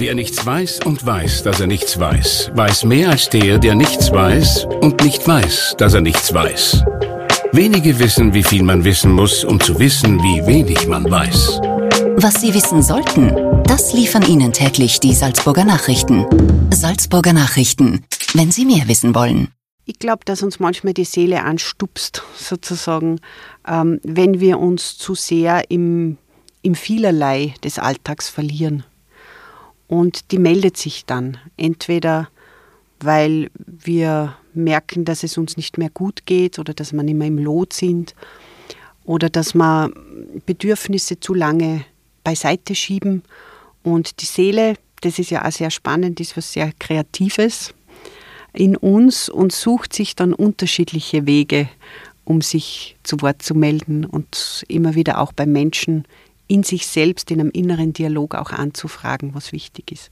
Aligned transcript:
Wer 0.00 0.14
nichts 0.14 0.46
weiß 0.46 0.80
und 0.86 1.04
weiß, 1.04 1.42
dass 1.42 1.60
er 1.60 1.66
nichts 1.66 2.00
weiß, 2.00 2.52
weiß 2.54 2.84
mehr 2.84 3.10
als 3.10 3.28
der, 3.28 3.58
der 3.58 3.74
nichts 3.74 4.10
weiß 4.10 4.64
und 4.80 5.04
nicht 5.04 5.28
weiß, 5.28 5.74
dass 5.76 5.92
er 5.92 6.00
nichts 6.00 6.32
weiß. 6.32 6.82
Wenige 7.52 7.98
wissen, 7.98 8.32
wie 8.32 8.42
viel 8.42 8.62
man 8.62 8.82
wissen 8.82 9.12
muss, 9.12 9.44
um 9.44 9.60
zu 9.60 9.78
wissen, 9.78 10.18
wie 10.20 10.46
wenig 10.46 10.86
man 10.86 11.04
weiß. 11.04 11.60
Was 12.16 12.40
Sie 12.40 12.54
wissen 12.54 12.82
sollten, 12.82 13.62
das 13.64 13.92
liefern 13.92 14.22
Ihnen 14.26 14.54
täglich 14.54 15.00
die 15.00 15.12
Salzburger 15.12 15.66
Nachrichten. 15.66 16.24
Salzburger 16.72 17.34
Nachrichten, 17.34 18.06
wenn 18.32 18.50
Sie 18.50 18.64
mehr 18.64 18.88
wissen 18.88 19.14
wollen. 19.14 19.48
Ich 19.84 19.98
glaube, 19.98 20.24
dass 20.24 20.42
uns 20.42 20.58
manchmal 20.60 20.94
die 20.94 21.04
Seele 21.04 21.44
anstupst, 21.44 22.22
sozusagen, 22.38 23.20
ähm, 23.68 24.00
wenn 24.02 24.40
wir 24.40 24.60
uns 24.60 24.96
zu 24.96 25.14
sehr 25.14 25.70
im, 25.70 26.16
im 26.62 26.74
Vielerlei 26.74 27.52
des 27.62 27.78
Alltags 27.78 28.30
verlieren. 28.30 28.84
Und 29.90 30.30
die 30.30 30.38
meldet 30.38 30.76
sich 30.76 31.04
dann 31.04 31.36
entweder, 31.56 32.28
weil 33.00 33.50
wir 33.66 34.36
merken, 34.54 35.04
dass 35.04 35.24
es 35.24 35.36
uns 35.36 35.56
nicht 35.56 35.78
mehr 35.78 35.90
gut 35.90 36.26
geht 36.26 36.60
oder 36.60 36.74
dass 36.74 36.92
wir 36.92 37.02
nicht 37.02 37.16
mehr 37.16 37.26
im 37.26 37.38
Lot 37.38 37.72
sind 37.72 38.14
oder 39.04 39.28
dass 39.28 39.52
wir 39.52 39.90
Bedürfnisse 40.46 41.18
zu 41.18 41.34
lange 41.34 41.84
beiseite 42.22 42.76
schieben. 42.76 43.24
Und 43.82 44.20
die 44.20 44.26
Seele, 44.26 44.74
das 45.00 45.18
ist 45.18 45.30
ja 45.30 45.44
auch 45.44 45.50
sehr 45.50 45.72
spannend, 45.72 46.20
ist 46.20 46.36
was 46.36 46.52
sehr 46.52 46.70
Kreatives 46.78 47.74
in 48.52 48.76
uns 48.76 49.28
und 49.28 49.50
sucht 49.50 49.92
sich 49.92 50.14
dann 50.14 50.34
unterschiedliche 50.34 51.26
Wege, 51.26 51.68
um 52.24 52.42
sich 52.42 52.96
zu 53.02 53.20
Wort 53.22 53.42
zu 53.42 53.56
melden 53.56 54.04
und 54.04 54.64
immer 54.68 54.94
wieder 54.94 55.18
auch 55.20 55.32
bei 55.32 55.46
Menschen 55.46 56.04
in 56.50 56.64
sich 56.64 56.86
selbst, 56.86 57.30
in 57.30 57.40
einem 57.40 57.50
inneren 57.50 57.92
Dialog 57.92 58.34
auch 58.34 58.50
anzufragen, 58.50 59.34
was 59.34 59.52
wichtig 59.52 59.92
ist. 59.92 60.10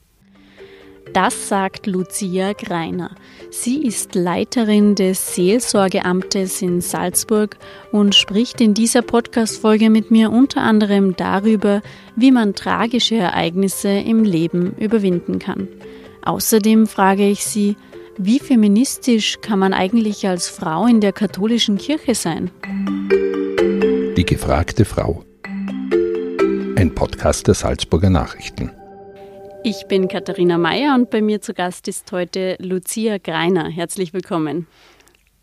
Das 1.13 1.49
sagt 1.49 1.87
Lucia 1.87 2.53
Greiner. 2.53 3.17
Sie 3.51 3.83
ist 3.83 4.15
Leiterin 4.15 4.95
des 4.95 5.35
Seelsorgeamtes 5.35 6.61
in 6.61 6.81
Salzburg 6.81 7.57
und 7.93 8.15
spricht 8.15 8.61
in 8.61 8.75
dieser 8.75 9.03
Podcast-Folge 9.03 9.89
mit 9.89 10.11
mir 10.11 10.31
unter 10.31 10.61
anderem 10.61 11.17
darüber, 11.17 11.81
wie 12.15 12.31
man 12.31 12.55
tragische 12.55 13.17
Ereignisse 13.17 13.89
im 13.89 14.23
Leben 14.23 14.75
überwinden 14.79 15.39
kann. 15.39 15.67
Außerdem 16.25 16.87
frage 16.87 17.27
ich 17.27 17.45
sie, 17.45 17.77
wie 18.19 18.39
feministisch 18.39 19.41
kann 19.41 19.59
man 19.59 19.73
eigentlich 19.73 20.29
als 20.29 20.49
Frau 20.49 20.87
in 20.87 21.01
der 21.01 21.13
katholischen 21.13 21.79
Kirche 21.79 22.15
sein? 22.15 22.51
Die 24.17 24.25
gefragte 24.27 24.85
Frau. 24.85 25.25
Ein 26.79 26.95
Podcast 26.95 27.49
der 27.49 27.55
Salzburger 27.55 28.09
Nachrichten. 28.09 28.71
Ich 29.65 29.87
bin 29.89 30.07
Katharina 30.07 30.59
Mayer 30.59 30.95
und 30.95 31.11
bei 31.11 31.21
mir 31.21 31.41
zu 31.41 31.53
Gast 31.53 31.89
ist 31.89 32.13
heute 32.13 32.57
Lucia 32.61 33.19
Greiner. 33.19 33.69
Herzlich 33.69 34.13
willkommen. 34.13 34.69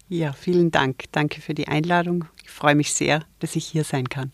Ja, 0.07 0.31
vielen 0.31 0.71
Dank. 0.71 1.03
Danke 1.11 1.41
für 1.41 1.53
die 1.53 1.67
Einladung. 1.67 2.23
Ich 2.41 2.51
freue 2.51 2.75
mich 2.75 2.93
sehr, 2.93 3.25
dass 3.39 3.57
ich 3.57 3.65
hier 3.65 3.83
sein 3.83 4.07
kann. 4.07 4.31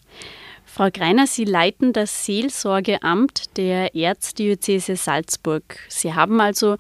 Frau 0.63 0.91
Greiner, 0.94 1.25
Sie 1.25 1.44
leiten 1.44 1.91
das 1.91 2.23
Seelsorgeamt 2.27 3.57
der 3.57 3.95
Erzdiözese 3.95 4.95
Salzburg. 4.95 5.79
Sie 5.89 6.13
haben 6.13 6.39
also 6.39 6.77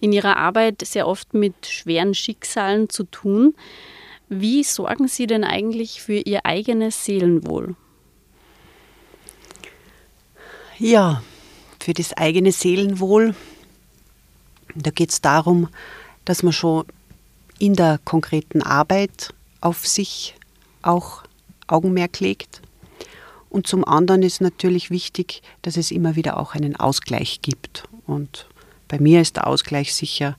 in 0.00 0.14
ihrer 0.14 0.38
Arbeit 0.38 0.80
sehr 0.82 1.06
oft 1.06 1.34
mit 1.34 1.66
schweren 1.66 2.14
Schicksalen 2.14 2.88
zu 2.88 3.04
tun. 3.04 3.54
Wie 4.30 4.64
sorgen 4.64 5.08
Sie 5.08 5.26
denn 5.26 5.44
eigentlich 5.44 6.00
für 6.00 6.16
Ihr 6.16 6.46
eigenes 6.46 7.04
Seelenwohl? 7.04 7.76
Ja, 10.80 11.24
für 11.80 11.92
das 11.92 12.12
eigene 12.12 12.52
Seelenwohl, 12.52 13.34
da 14.76 14.90
geht 14.90 15.10
es 15.10 15.20
darum, 15.20 15.68
dass 16.24 16.44
man 16.44 16.52
schon 16.52 16.84
in 17.58 17.74
der 17.74 17.98
konkreten 18.04 18.62
Arbeit 18.62 19.34
auf 19.60 19.88
sich 19.88 20.36
auch 20.82 21.24
Augenmerk 21.66 22.20
legt. 22.20 22.62
Und 23.50 23.66
zum 23.66 23.84
anderen 23.84 24.22
ist 24.22 24.40
natürlich 24.40 24.90
wichtig, 24.90 25.42
dass 25.62 25.76
es 25.76 25.90
immer 25.90 26.14
wieder 26.14 26.38
auch 26.38 26.54
einen 26.54 26.76
Ausgleich 26.76 27.40
gibt. 27.42 27.88
Und 28.06 28.46
bei 28.86 29.00
mir 29.00 29.20
ist 29.20 29.34
der 29.34 29.48
Ausgleich 29.48 29.92
sicher 29.92 30.36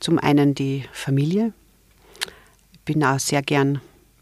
zum 0.00 0.18
einen 0.18 0.54
die 0.54 0.84
Familie. 0.92 1.54
Ich 2.72 2.80
bin 2.80 3.02
auch 3.02 3.18
sehr 3.18 3.40
gern 3.40 3.80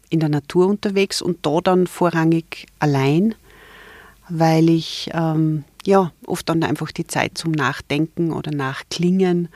in 0.09 0.21
der 0.21 0.29
Natur 0.29 0.67
unterwegs 0.67 1.21
und 1.21 1.45
da 1.45 1.59
dann 1.59 1.87
vorrangig 1.87 2.67
allein, 2.79 3.35
weil 4.31 4.69
ich 4.69 5.09
ähm, 5.13 5.65
ja 5.85 6.11
oft 6.25 6.47
dann 6.47 6.63
einfach 6.63 6.91
die 6.91 7.07
Zeit 7.07 7.37
zum 7.37 7.51
Nachdenken 7.51 8.31
oder 8.31 8.51
Nachklingen 8.51 9.49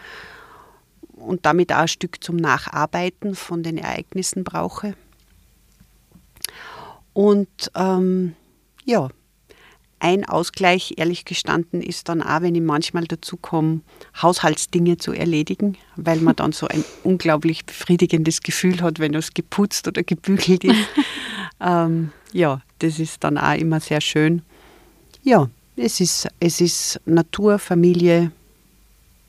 und 1.13 1.46
damit 1.46 1.72
auch 1.72 1.78
ein 1.78 1.88
Stück 1.88 2.24
zum 2.24 2.36
Nacharbeiten 2.36 3.36
von 3.36 3.63
den 3.63 3.78
Ereignissen 3.78 4.44
brauche. 4.44 4.96
Und 7.13 7.72
ähm, 7.75 8.36
ja, 8.84 9.09
ein 10.00 10.25
Ausgleich, 10.25 10.96
ehrlich 10.97 11.24
gestanden, 11.24 11.81
ist 11.81 12.09
dann 12.09 12.22
auch, 12.22 12.42
wenn 12.42 12.53
ich 12.53 12.62
manchmal 12.62 13.06
dazu 13.06 13.38
komme, 13.38 13.80
Haushaltsdinge 14.22 14.97
zu 14.97 15.13
erledigen, 15.13 15.78
weil 15.96 16.19
man 16.19 16.36
dann 16.36 16.52
so 16.52 16.68
ein 16.68 16.84
unglaublich 17.03 17.66
befriedigendes 17.66 18.42
Gefühl 18.42 18.81
hat, 18.81 19.00
wenn 19.00 19.13
es 19.13 19.34
geputzt 19.34 19.88
oder 19.88 20.03
gebügelt 20.03 20.66
ist. 20.66 20.90
ähm, 21.62 22.12
ja, 22.34 22.62
das 22.80 23.00
ist 23.00 23.24
dann 23.24 23.38
auch 23.38 23.56
immer 23.56 23.80
sehr 23.80 24.02
schön. 24.02 24.42
Ja, 25.25 25.50
es 25.75 26.02
ist, 26.02 26.28
es 26.40 26.62
ist 26.62 27.02
Natur, 27.06 27.58
Familie, 27.58 28.31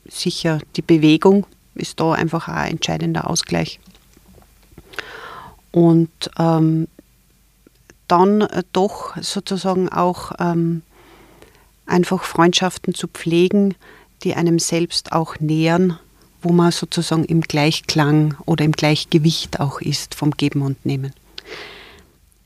sicher 0.06 0.60
die 0.76 0.82
Bewegung 0.82 1.46
ist 1.74 1.98
da 2.00 2.12
einfach 2.12 2.48
ein 2.48 2.72
entscheidender 2.72 3.30
Ausgleich. 3.30 3.80
Und 5.72 6.10
ähm, 6.38 6.86
dann 8.08 8.42
äh, 8.42 8.62
doch 8.74 9.16
sozusagen 9.22 9.88
auch 9.88 10.32
ähm, 10.38 10.82
einfach 11.86 12.24
Freundschaften 12.24 12.92
zu 12.92 13.08
pflegen, 13.08 13.74
die 14.22 14.34
einem 14.34 14.58
selbst 14.58 15.12
auch 15.12 15.40
nähern, 15.40 15.98
wo 16.42 16.52
man 16.52 16.72
sozusagen 16.72 17.24
im 17.24 17.40
Gleichklang 17.40 18.36
oder 18.44 18.66
im 18.66 18.72
Gleichgewicht 18.72 19.60
auch 19.60 19.80
ist 19.80 20.14
vom 20.14 20.32
Geben 20.32 20.60
und 20.60 20.84
Nehmen. 20.84 21.14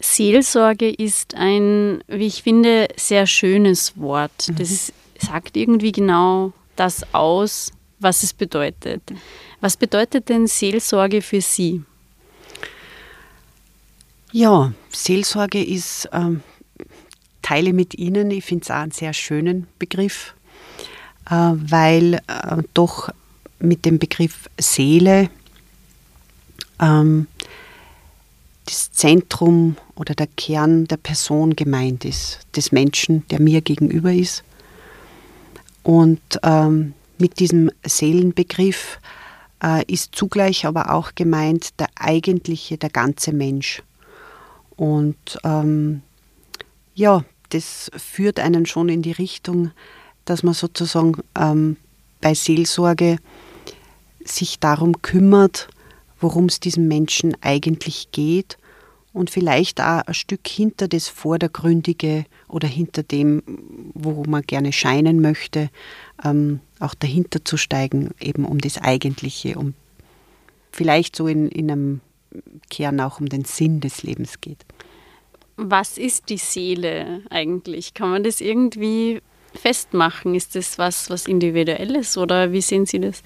Seelsorge 0.00 0.90
ist 0.90 1.34
ein, 1.34 2.02
wie 2.08 2.26
ich 2.26 2.42
finde, 2.42 2.88
sehr 2.96 3.26
schönes 3.26 3.98
Wort. 3.98 4.48
Mhm. 4.48 4.56
Das 4.56 4.92
sagt 5.18 5.56
irgendwie 5.56 5.92
genau 5.92 6.52
das 6.76 7.04
aus, 7.12 7.72
was 7.98 8.22
es 8.22 8.32
bedeutet. 8.32 9.02
Was 9.60 9.76
bedeutet 9.76 10.30
denn 10.30 10.46
Seelsorge 10.46 11.20
für 11.20 11.42
Sie? 11.42 11.82
Ja, 14.32 14.72
Seelsorge 14.90 15.62
ist, 15.62 16.08
ähm, 16.12 16.42
teile 17.42 17.72
mit 17.72 17.94
Ihnen, 17.94 18.30
ich 18.30 18.44
finde 18.44 18.62
es 18.62 18.70
auch 18.70 18.76
einen 18.76 18.92
sehr 18.92 19.12
schönen 19.12 19.66
Begriff, 19.78 20.34
äh, 21.28 21.34
weil 21.34 22.14
äh, 22.14 22.62
doch 22.72 23.10
mit 23.58 23.84
dem 23.84 23.98
Begriff 23.98 24.48
Seele 24.58 25.28
ähm, 26.80 27.26
das 28.70 28.92
Zentrum 28.92 29.76
oder 29.96 30.14
der 30.14 30.28
Kern 30.28 30.86
der 30.86 30.96
Person 30.96 31.56
gemeint 31.56 32.04
ist, 32.04 32.40
des 32.54 32.70
Menschen, 32.70 33.26
der 33.28 33.40
mir 33.40 33.62
gegenüber 33.62 34.12
ist. 34.12 34.44
Und 35.82 36.20
ähm, 36.44 36.94
mit 37.18 37.40
diesem 37.40 37.70
Seelenbegriff 37.84 39.00
äh, 39.62 39.84
ist 39.92 40.14
zugleich 40.14 40.66
aber 40.66 40.92
auch 40.92 41.14
gemeint 41.16 41.80
der 41.80 41.88
eigentliche, 41.96 42.78
der 42.78 42.90
ganze 42.90 43.32
Mensch. 43.32 43.82
Und 44.76 45.38
ähm, 45.42 46.02
ja, 46.94 47.24
das 47.48 47.90
führt 47.96 48.38
einen 48.38 48.66
schon 48.66 48.88
in 48.88 49.02
die 49.02 49.12
Richtung, 49.12 49.72
dass 50.24 50.44
man 50.44 50.54
sozusagen 50.54 51.16
ähm, 51.36 51.76
bei 52.20 52.34
Seelsorge 52.34 53.18
sich 54.24 54.60
darum 54.60 55.02
kümmert, 55.02 55.66
worum 56.20 56.44
es 56.46 56.60
diesem 56.60 56.86
Menschen 56.86 57.36
eigentlich 57.40 58.12
geht 58.12 58.58
und 59.12 59.30
vielleicht 59.30 59.80
auch 59.80 60.02
ein 60.02 60.14
Stück 60.14 60.46
hinter 60.46 60.88
das 60.88 61.08
Vordergründige 61.08 62.24
oder 62.48 62.68
hinter 62.68 63.02
dem, 63.02 63.42
wo 63.94 64.24
man 64.24 64.42
gerne 64.42 64.72
scheinen 64.72 65.20
möchte, 65.20 65.70
ähm, 66.24 66.60
auch 66.78 66.94
dahinter 66.94 67.44
zu 67.44 67.56
steigen, 67.56 68.10
eben 68.20 68.44
um 68.44 68.58
das 68.58 68.78
Eigentliche, 68.78 69.58
um 69.58 69.74
vielleicht 70.72 71.16
so 71.16 71.26
in, 71.26 71.48
in 71.48 71.70
einem 71.70 72.00
Kern 72.70 73.00
auch 73.00 73.20
um 73.20 73.28
den 73.28 73.44
Sinn 73.44 73.80
des 73.80 74.02
Lebens 74.02 74.40
geht. 74.40 74.64
Was 75.56 75.98
ist 75.98 76.28
die 76.30 76.38
Seele 76.38 77.22
eigentlich? 77.28 77.94
Kann 77.94 78.10
man 78.10 78.24
das 78.24 78.40
irgendwie 78.40 79.20
festmachen? 79.54 80.34
Ist 80.34 80.54
das 80.54 80.78
was, 80.78 81.10
was 81.10 81.26
Individuelles 81.26 82.16
oder 82.16 82.52
wie 82.52 82.62
sehen 82.62 82.86
Sie 82.86 83.00
das? 83.00 83.22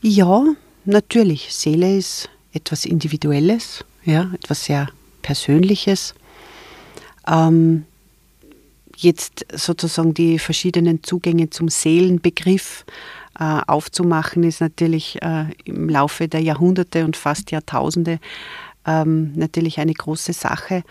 Ja, 0.00 0.44
natürlich. 0.84 1.52
Seele 1.52 1.98
ist 1.98 2.30
etwas 2.52 2.86
Individuelles, 2.86 3.84
ja, 4.04 4.30
etwas 4.34 4.64
sehr 4.64 4.88
Persönliches. 5.22 6.14
Ähm, 7.26 7.84
jetzt 8.96 9.46
sozusagen 9.52 10.14
die 10.14 10.38
verschiedenen 10.38 11.02
Zugänge 11.02 11.50
zum 11.50 11.68
Seelenbegriff 11.68 12.84
äh, 13.38 13.60
aufzumachen, 13.66 14.44
ist 14.44 14.60
natürlich 14.60 15.20
äh, 15.22 15.46
im 15.64 15.88
Laufe 15.88 16.28
der 16.28 16.40
Jahrhunderte 16.40 17.04
und 17.04 17.16
fast 17.16 17.50
Jahrtausende 17.50 18.18
ähm, 18.86 19.32
natürlich 19.34 19.78
eine 19.78 19.94
große 19.94 20.32
Sache. 20.32 20.82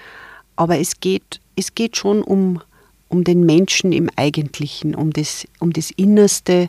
Aber 0.56 0.80
es 0.80 1.00
geht, 1.00 1.40
es 1.56 1.76
geht 1.76 1.98
schon 1.98 2.22
um, 2.24 2.62
um 3.08 3.24
den 3.24 3.46
Menschen 3.46 3.92
im 3.92 4.10
Eigentlichen, 4.16 4.96
um 4.96 5.12
das, 5.12 5.46
um 5.60 5.74
das 5.74 5.92
Innerste. 5.92 6.68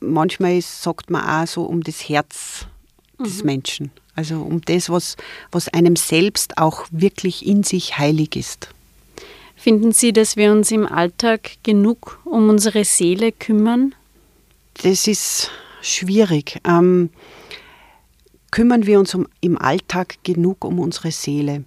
Manchmal 0.00 0.60
sagt 0.62 1.10
man 1.10 1.22
auch 1.24 1.46
so 1.46 1.64
um 1.64 1.82
das 1.82 2.08
Herz 2.08 2.66
des 3.20 3.40
mhm. 3.40 3.46
Menschen. 3.46 3.90
Also 4.14 4.42
um 4.42 4.60
das, 4.62 4.90
was, 4.90 5.16
was 5.50 5.68
einem 5.68 5.96
selbst 5.96 6.58
auch 6.58 6.86
wirklich 6.90 7.46
in 7.46 7.62
sich 7.62 7.98
heilig 7.98 8.36
ist. 8.36 8.68
Finden 9.56 9.92
Sie, 9.92 10.12
dass 10.12 10.36
wir 10.36 10.50
uns 10.52 10.70
im 10.70 10.86
Alltag 10.86 11.52
genug 11.62 12.20
um 12.24 12.48
unsere 12.48 12.84
Seele 12.84 13.32
kümmern? 13.32 13.94
Das 14.82 15.06
ist 15.06 15.50
schwierig. 15.80 16.60
Ähm, 16.66 17.10
kümmern 18.50 18.86
wir 18.86 18.98
uns 18.98 19.14
um, 19.14 19.28
im 19.40 19.56
Alltag 19.56 20.16
genug 20.24 20.64
um 20.64 20.78
unsere 20.78 21.12
Seele? 21.12 21.64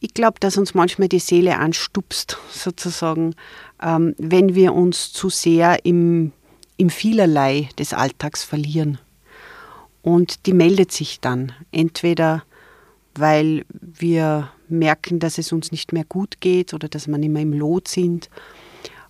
Ich 0.00 0.14
glaube, 0.14 0.40
dass 0.40 0.56
uns 0.56 0.74
manchmal 0.74 1.08
die 1.08 1.18
Seele 1.18 1.58
anstupst, 1.58 2.38
sozusagen, 2.50 3.34
ähm, 3.82 4.14
wenn 4.18 4.54
wir 4.54 4.74
uns 4.74 5.12
zu 5.12 5.28
sehr 5.28 5.84
im, 5.84 6.32
im 6.76 6.90
Vielerlei 6.90 7.68
des 7.78 7.92
Alltags 7.92 8.42
verlieren. 8.42 8.98
Und 10.02 10.46
die 10.46 10.52
meldet 10.52 10.92
sich 10.92 11.20
dann 11.20 11.52
entweder, 11.72 12.42
weil 13.14 13.64
wir 13.70 14.50
merken, 14.68 15.18
dass 15.18 15.38
es 15.38 15.52
uns 15.52 15.72
nicht 15.72 15.92
mehr 15.92 16.04
gut 16.04 16.40
geht 16.40 16.72
oder 16.74 16.88
dass 16.88 17.06
wir 17.06 17.18
nicht 17.18 17.30
mehr 17.30 17.42
im 17.42 17.52
Lot 17.52 17.88
sind 17.88 18.30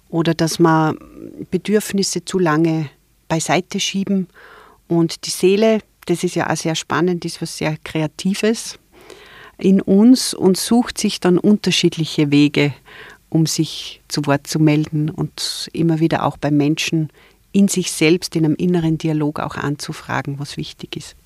oder 0.08 0.34
dass 0.34 0.58
wir 0.58 0.96
Bedürfnisse 1.50 2.24
zu 2.24 2.38
lange 2.38 2.90
beiseite 3.28 3.78
schieben. 3.78 4.28
Und 4.88 5.26
die 5.26 5.30
Seele, 5.30 5.80
das 6.06 6.24
ist 6.24 6.34
ja 6.34 6.50
auch 6.50 6.56
sehr 6.56 6.74
spannend, 6.74 7.24
ist 7.24 7.40
was 7.40 7.56
sehr 7.56 7.76
Kreatives 7.84 8.78
in 9.58 9.80
uns 9.80 10.34
und 10.34 10.56
sucht 10.56 10.98
sich 10.98 11.20
dann 11.20 11.38
unterschiedliche 11.38 12.30
Wege, 12.30 12.74
um 13.28 13.46
sich 13.46 14.00
zu 14.08 14.26
Wort 14.26 14.46
zu 14.46 14.58
melden 14.58 15.10
und 15.10 15.68
immer 15.72 16.00
wieder 16.00 16.24
auch 16.24 16.36
bei 16.36 16.50
Menschen 16.50 17.10
in 17.52 17.68
sich 17.68 17.90
selbst, 17.90 18.36
in 18.36 18.44
einem 18.44 18.54
inneren 18.54 18.98
Dialog 18.98 19.40
auch 19.40 19.56
anzufragen, 19.56 20.38
was 20.38 20.56
wichtig 20.56 20.96
ist. 20.96 21.16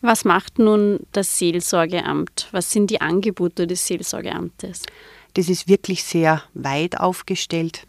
Was 0.00 0.24
macht 0.24 0.58
nun 0.58 1.00
das 1.12 1.38
Seelsorgeamt? 1.38 2.48
Was 2.52 2.70
sind 2.70 2.90
die 2.90 3.00
Angebote 3.00 3.66
des 3.66 3.86
Seelsorgeamtes? 3.86 4.82
Das 5.34 5.48
ist 5.48 5.68
wirklich 5.68 6.04
sehr 6.04 6.42
weit 6.54 6.98
aufgestellt. 6.98 7.86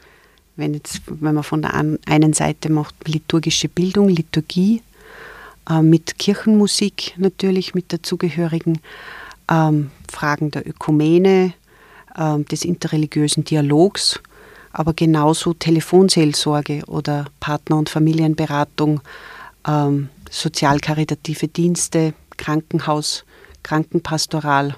Wenn, 0.55 0.73
jetzt, 0.73 1.01
wenn 1.05 1.35
man 1.35 1.44
von 1.44 1.61
der 1.61 1.73
einen 1.73 2.33
Seite 2.33 2.71
macht 2.71 2.95
liturgische 3.07 3.69
Bildung, 3.69 4.09
Liturgie, 4.09 4.81
äh, 5.69 5.81
mit 5.81 6.17
Kirchenmusik 6.17 7.13
natürlich, 7.17 7.75
mit 7.75 7.93
dazugehörigen 7.93 8.79
ähm, 9.50 9.91
Fragen 10.11 10.51
der 10.51 10.67
Ökumene, 10.67 11.53
äh, 12.15 12.39
des 12.39 12.65
interreligiösen 12.65 13.43
Dialogs, 13.43 14.19
aber 14.77 14.94
genauso 14.94 15.56
Telefonseelsorge 15.56 16.83
oder 16.85 17.25
Partner- 17.39 17.79
und 17.79 17.89
Familienberatung, 17.89 19.01
ähm, 19.68 20.09
sozialkaritative 20.29 21.47
Dienste, 21.47 22.13
Krankenhaus, 22.38 23.25
Krankenpastoral. 23.63 24.75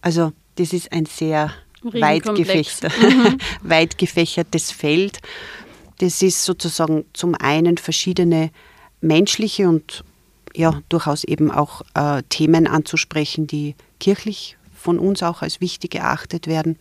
Also 0.00 0.30
das 0.54 0.72
ist 0.72 0.92
ein 0.92 1.06
sehr 1.06 1.50
weit, 1.82 2.22
gefächer, 2.36 2.88
mhm. 3.00 3.38
weit 3.68 3.98
gefächertes 3.98 4.70
Feld. 4.70 5.18
Das 5.98 6.22
ist 6.22 6.44
sozusagen 6.44 7.04
zum 7.12 7.34
einen 7.34 7.78
verschiedene 7.78 8.52
menschliche 9.00 9.68
und 9.68 10.04
ja 10.54 10.80
durchaus 10.88 11.24
eben 11.24 11.50
auch 11.50 11.82
äh, 11.94 12.22
Themen 12.28 12.68
anzusprechen, 12.68 13.48
die 13.48 13.74
kirchlich 13.98 14.56
von 14.72 15.00
uns 15.00 15.24
auch 15.24 15.42
als 15.42 15.60
wichtig 15.60 15.96
erachtet 15.96 16.46
werden. 16.46 16.78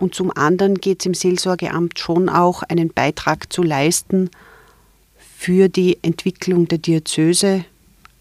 Und 0.00 0.14
zum 0.14 0.34
anderen 0.34 0.76
geht 0.76 1.00
es 1.00 1.06
im 1.06 1.14
Seelsorgeamt 1.14 1.98
schon 1.98 2.28
auch, 2.28 2.62
einen 2.64 2.88
Beitrag 2.88 3.52
zu 3.52 3.62
leisten 3.62 4.30
für 5.36 5.68
die 5.68 5.98
Entwicklung 6.02 6.66
der 6.66 6.78
Diözese 6.78 7.64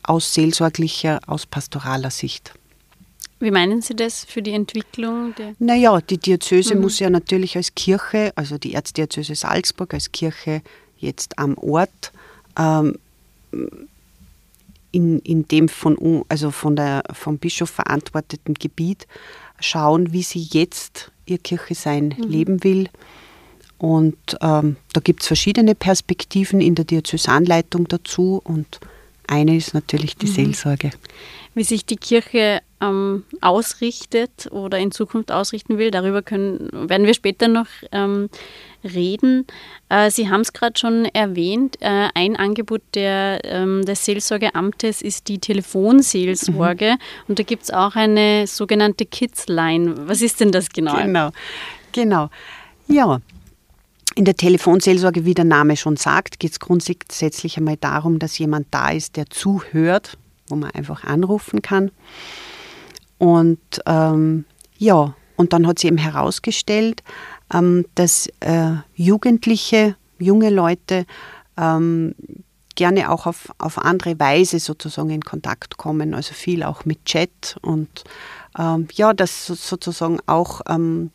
aus 0.04 0.34
seelsorglicher, 0.34 1.22
aus 1.26 1.46
pastoraler 1.46 2.12
Sicht. 2.12 2.54
Wie 3.40 3.52
meinen 3.52 3.82
Sie 3.82 3.96
das 3.96 4.26
für 4.26 4.42
die 4.42 4.52
Entwicklung? 4.52 5.34
Der 5.36 5.56
naja, 5.60 6.02
die 6.02 6.18
Diözese 6.18 6.76
mhm. 6.76 6.82
muss 6.82 7.00
ja 7.00 7.10
natürlich 7.10 7.56
als 7.56 7.74
Kirche, 7.74 8.34
also 8.36 8.58
die 8.58 8.74
Erzdiözese 8.74 9.36
Salzburg 9.36 9.94
als 9.94 10.12
Kirche 10.12 10.62
jetzt 10.98 11.40
am 11.40 11.58
Ort, 11.58 12.12
ähm, 12.58 13.00
in, 14.92 15.20
in 15.20 15.48
dem 15.48 15.70
von, 15.70 16.26
also 16.28 16.52
von 16.52 16.76
der, 16.76 17.04
vom 17.14 17.38
Bischof 17.38 17.70
verantworteten 17.70 18.56
Gebiet 18.56 19.08
schauen, 19.62 20.12
wie 20.12 20.24
sie 20.24 20.46
jetzt 20.52 21.12
ihr 21.30 21.38
Kirche 21.38 21.76
sein 21.76 22.16
mhm. 22.18 22.24
leben 22.24 22.64
will. 22.64 22.90
Und 23.78 24.18
ähm, 24.42 24.76
da 24.94 25.00
gibt 25.02 25.22
es 25.22 25.28
verschiedene 25.28 25.74
Perspektiven 25.74 26.60
in 26.60 26.76
der 26.76 26.86
Diözesanleitung 26.86 27.88
dazu 27.88 28.42
und 28.44 28.80
eine 29.26 29.56
ist 29.56 29.74
natürlich 29.74 30.18
die 30.18 30.26
mhm. 30.26 30.32
Seelsorge. 30.32 30.92
Wie 31.54 31.64
sich 31.64 31.86
die 31.86 31.96
Kirche 31.96 32.62
ähm, 32.82 33.24
ausrichtet 33.42 34.48
oder 34.52 34.78
in 34.78 34.92
Zukunft 34.92 35.32
ausrichten 35.32 35.78
will, 35.78 35.92
darüber 35.92 36.22
können, 36.22 36.70
werden 36.72 37.06
wir 37.06 37.14
später 37.14 37.48
noch 37.48 37.68
ähm, 37.92 38.30
reden. 38.84 39.46
Äh, 39.90 40.12
Sie 40.12 40.30
haben 40.30 40.42
es 40.42 40.54
gerade 40.54 40.80
schon 40.80 41.06
erwähnt, 41.06 41.78
äh, 41.82 42.08
ein 42.14 42.36
Angebot 42.36 42.82
der, 42.94 43.42
ähm, 43.44 43.86
des 43.86 44.06
Seelsorgeamtes 44.06 45.02
ist 45.02 45.28
die 45.28 45.40
Telefonseelsorge 45.40 46.92
mhm. 46.92 47.24
und 47.28 47.40
da 47.40 47.44
gibt 47.44 47.64
es 47.64 47.72
auch 47.72 47.96
eine 47.96 48.48
sogenannte 48.48 49.06
Kids-Line. 49.06 50.08
Was 50.08 50.22
ist 50.22 50.40
denn 50.40 50.52
das 50.52 50.70
genau? 50.70 50.96
Genau, 50.96 51.32
genau. 51.92 52.30
Ja, 52.88 53.20
in 54.16 54.26
der 54.26 54.36
Telefonseelsorge, 54.36 55.26
wie 55.26 55.34
der 55.34 55.46
Name 55.46 55.78
schon 55.78 55.96
sagt, 55.96 56.40
geht 56.40 56.52
es 56.52 56.60
grundsätzlich 56.60 57.58
einmal 57.58 57.78
darum, 57.78 58.20
dass 58.20 58.38
jemand 58.38 58.68
da 58.72 58.90
ist, 58.90 59.16
der 59.16 59.28
zuhört, 59.30 60.18
wo 60.48 60.56
man 60.56 60.72
einfach 60.72 61.04
anrufen 61.04 61.62
kann. 61.62 61.92
Und 63.20 63.60
ähm, 63.86 64.46
ja, 64.78 65.14
und 65.36 65.54
dann 65.54 65.68
hat 65.68 65.80
sie 65.80 65.88
eben 65.88 65.98
herausgestellt, 65.98 67.04
ähm, 67.54 67.86
dass 67.96 68.28
äh, 68.40 68.72
Jugendliche, 68.96 69.96
junge 70.18 70.50
Leute 70.50 71.06
ähm, 71.58 72.16
gerne 72.76 73.12
auch 73.12 73.26
auf, 73.26 73.54
auf 73.58 73.78
andere 73.78 74.20
Weise 74.20 74.60
sozusagen 74.60 75.10
in 75.10 75.22
Kontakt 75.22 75.78
kommen, 75.78 76.14
also 76.14 76.34
viel 76.34 76.64
auch 76.64 76.86
mit 76.86 77.06
Chat 77.06 77.58
und 77.62 78.04
ähm, 78.58 78.88
ja, 78.94 79.14
dass 79.14 79.48
sozusagen 79.48 80.20
auch 80.26 80.62
ähm, 80.68 81.12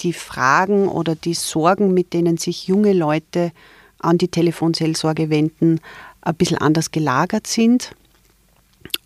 die 0.00 0.12
Fragen 0.12 0.88
oder 0.88 1.14
die 1.14 1.34
Sorgen, 1.34 1.94
mit 1.94 2.12
denen 2.12 2.38
sich 2.38 2.66
junge 2.66 2.92
Leute 2.92 3.52
an 3.98 4.18
die 4.18 4.28
Telefonseelsorge 4.28 5.30
wenden, 5.30 5.80
ein 6.22 6.34
bisschen 6.34 6.58
anders 6.58 6.90
gelagert 6.90 7.46
sind. 7.46 7.92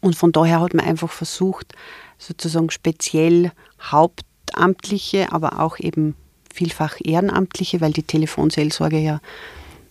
Und 0.00 0.16
von 0.16 0.32
daher 0.32 0.60
hat 0.60 0.74
man 0.74 0.86
einfach 0.86 1.10
versucht, 1.10 1.74
sozusagen 2.20 2.70
speziell 2.70 3.50
Hauptamtliche, 3.80 5.32
aber 5.32 5.58
auch 5.58 5.80
eben 5.80 6.14
vielfach 6.52 6.96
Ehrenamtliche, 7.02 7.80
weil 7.80 7.92
die 7.92 8.02
Telefonseelsorge 8.02 8.98
ja 8.98 9.20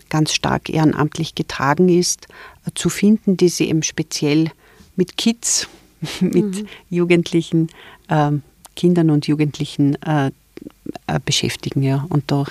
ganz 0.10 0.34
stark 0.34 0.70
ehrenamtlich 0.70 1.36
getragen 1.36 1.90
ist, 1.90 2.28
zu 2.76 2.90
finden, 2.90 3.38
die 3.38 3.50
sie 3.50 3.70
eben 3.70 3.84
speziell 3.84 4.52
mit 4.96 5.18
Kids, 5.18 5.68
mit 6.20 6.62
mhm. 6.62 6.68
Jugendlichen, 6.90 7.70
äh, 8.08 8.32
Kindern 8.76 9.10
und 9.10 9.28
Jugendlichen 9.28 10.02
äh, 10.04 10.28
äh, 10.28 10.32
beschäftigen 11.26 11.82
ja, 11.82 12.06
und 12.10 12.32
da 12.32 12.44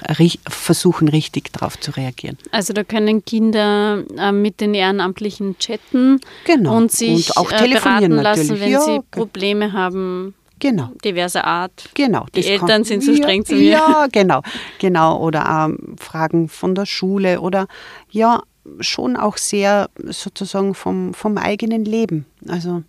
versuchen 0.48 1.08
richtig 1.08 1.52
darauf 1.52 1.78
zu 1.78 1.92
reagieren. 1.92 2.38
Also 2.50 2.72
da 2.72 2.84
können 2.84 3.24
Kinder 3.24 4.02
äh, 4.16 4.32
mit 4.32 4.60
den 4.60 4.74
Ehrenamtlichen 4.74 5.58
chatten 5.58 6.20
genau. 6.44 6.76
und 6.76 6.90
sich 6.90 7.30
und 7.30 7.36
auch 7.36 7.52
äh, 7.52 7.56
telefonieren 7.56 8.12
lassen, 8.12 8.48
natürlich. 8.48 8.60
wenn 8.62 8.72
ja. 8.72 8.80
sie 8.80 9.00
Probleme 9.10 9.72
haben. 9.72 10.34
Genau. 10.58 10.90
Diverser 11.04 11.44
Art. 11.44 11.90
Genau. 11.94 12.26
Die 12.34 12.44
Eltern 12.44 12.68
kann, 12.68 12.84
sind 12.84 13.04
so 13.04 13.14
streng 13.14 13.42
ja, 13.42 13.46
zu 13.46 13.54
mir. 13.54 13.70
Ja, 13.70 14.06
genau. 14.10 14.42
Genau. 14.80 15.18
Oder 15.20 15.68
ähm, 15.68 15.96
Fragen 16.00 16.48
von 16.48 16.74
der 16.74 16.86
Schule 16.86 17.40
oder 17.40 17.68
ja, 18.10 18.42
schon 18.80 19.16
auch 19.16 19.36
sehr 19.36 19.88
sozusagen 20.04 20.74
vom, 20.74 21.14
vom 21.14 21.38
eigenen 21.38 21.84
Leben. 21.84 22.26
Also. 22.48 22.82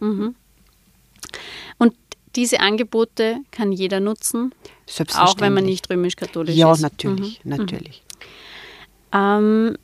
Mhm. 0.00 0.34
Und 1.78 1.94
diese 2.36 2.60
Angebote 2.60 3.38
kann 3.50 3.72
jeder 3.72 4.00
nutzen, 4.00 4.52
auch 5.14 5.40
wenn 5.40 5.54
man 5.54 5.64
nicht 5.64 5.88
römisch-katholisch 5.90 6.54
ja, 6.54 6.72
ist. 6.72 6.80
Ja, 6.80 6.88
natürlich, 6.88 7.44
mhm. 7.44 7.50
natürlich. 7.50 8.02
Ähm, 9.12 9.76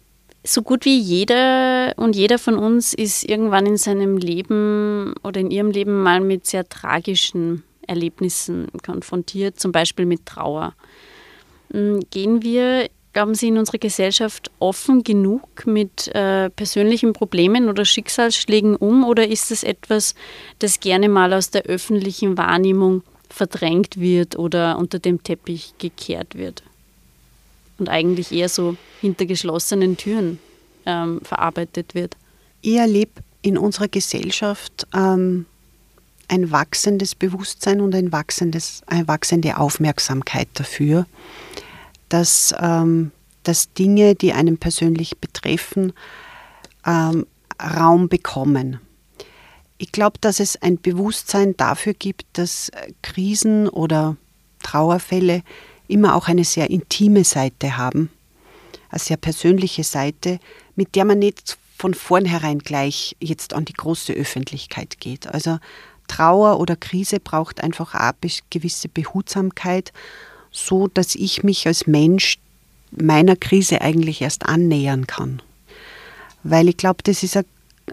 so 0.42 0.62
gut 0.62 0.85
wie 0.85 0.99
jeder 0.99 1.95
und 1.97 2.16
jeder 2.16 2.38
von 2.38 2.57
uns 2.57 2.95
ist 2.95 3.25
irgendwann 3.25 3.66
in 3.66 3.76
seinem 3.76 4.16
Leben 4.16 5.14
oder 5.23 5.40
in 5.40 5.50
ihrem 5.50 5.71
Leben 5.71 6.02
mal 6.02 6.21
mit 6.21 6.47
sehr 6.47 6.69
tragischen 6.69 7.62
Erlebnissen 7.87 8.69
konfrontiert, 8.85 9.61
zum 9.61 9.73
Beispiel 9.73 10.07
mit 10.07 10.25
Trauer. 10.26 10.75
Hm, 11.73 12.00
gehen 12.11 12.42
wir, 12.42 12.88
glauben 13.12 13.34
Sie, 13.34 13.48
in 13.48 13.58
unserer 13.58 13.78
Gesellschaft 13.78 14.50
offen 14.58 15.02
genug 15.02 15.66
mit 15.66 16.08
äh, 16.14 16.50
persönlichen 16.50 17.12
Problemen 17.12 17.68
oder 17.68 17.84
Schicksalsschlägen 17.84 18.76
um 18.76 19.04
oder 19.04 19.26
ist 19.26 19.50
es 19.50 19.62
etwas, 19.62 20.14
das 20.58 20.80
gerne 20.80 21.08
mal 21.08 21.32
aus 21.32 21.50
der 21.50 21.62
öffentlichen 21.62 22.38
Wahrnehmung 22.38 23.02
verdrängt 23.28 23.98
wird 23.98 24.38
oder 24.38 24.78
unter 24.78 24.98
dem 24.98 25.22
Teppich 25.22 25.74
gekehrt 25.78 26.36
wird? 26.36 26.62
Und 27.78 27.88
eigentlich 27.88 28.30
eher 28.32 28.48
so 28.48 28.76
hinter 29.00 29.26
geschlossenen 29.26 29.96
Türen 29.96 30.38
ähm, 30.86 31.20
verarbeitet 31.22 31.94
wird. 31.94 32.16
Ich 32.60 32.76
erlebe 32.76 33.22
in 33.42 33.56
unserer 33.56 33.88
Gesellschaft 33.88 34.86
ähm, 34.94 35.46
ein 36.28 36.50
wachsendes 36.52 37.14
Bewusstsein 37.14 37.80
und 37.80 37.94
ein 37.94 38.12
wachsendes, 38.12 38.82
eine 38.86 39.08
wachsende 39.08 39.58
Aufmerksamkeit 39.58 40.48
dafür, 40.54 41.06
dass, 42.10 42.54
ähm, 42.60 43.12
dass 43.42 43.72
Dinge, 43.72 44.14
die 44.14 44.34
einen 44.34 44.58
persönlich 44.58 45.18
betreffen, 45.18 45.94
ähm, 46.86 47.26
Raum 47.60 48.08
bekommen. 48.08 48.80
Ich 49.78 49.92
glaube, 49.92 50.18
dass 50.20 50.40
es 50.40 50.60
ein 50.60 50.78
Bewusstsein 50.78 51.56
dafür 51.56 51.94
gibt, 51.94 52.26
dass 52.34 52.70
Krisen 53.02 53.68
oder 53.68 54.16
Trauerfälle 54.62 55.42
immer 55.88 56.14
auch 56.14 56.28
eine 56.28 56.44
sehr 56.44 56.68
intime 56.70 57.24
Seite 57.24 57.76
haben, 57.76 58.10
eine 58.90 58.98
sehr 58.98 59.16
persönliche 59.16 59.84
Seite, 59.84 60.38
mit 60.76 60.94
der 60.96 61.04
man 61.04 61.18
nicht 61.18 61.58
von 61.76 61.94
vornherein 61.94 62.58
gleich 62.58 63.16
jetzt 63.20 63.54
an 63.54 63.64
die 63.64 63.72
große 63.72 64.12
Öffentlichkeit 64.12 65.00
geht. 65.00 65.26
Also 65.26 65.58
Trauer 66.08 66.60
oder 66.60 66.76
Krise 66.76 67.20
braucht 67.20 67.62
einfach 67.62 67.94
eine 67.94 68.12
gewisse 68.50 68.88
Behutsamkeit, 68.88 69.92
so 70.50 70.88
dass 70.88 71.14
ich 71.14 71.42
mich 71.42 71.66
als 71.66 71.87
Mensch 71.87 72.38
meiner 72.90 73.37
Krise 73.37 73.80
eigentlich 73.80 74.21
erst 74.21 74.47
annähern 74.47 75.07
kann. 75.07 75.42
Weil 76.42 76.69
ich 76.69 76.76
glaube, 76.76 77.02
das 77.04 77.23
ist 77.23 77.37
ein, 77.37 77.45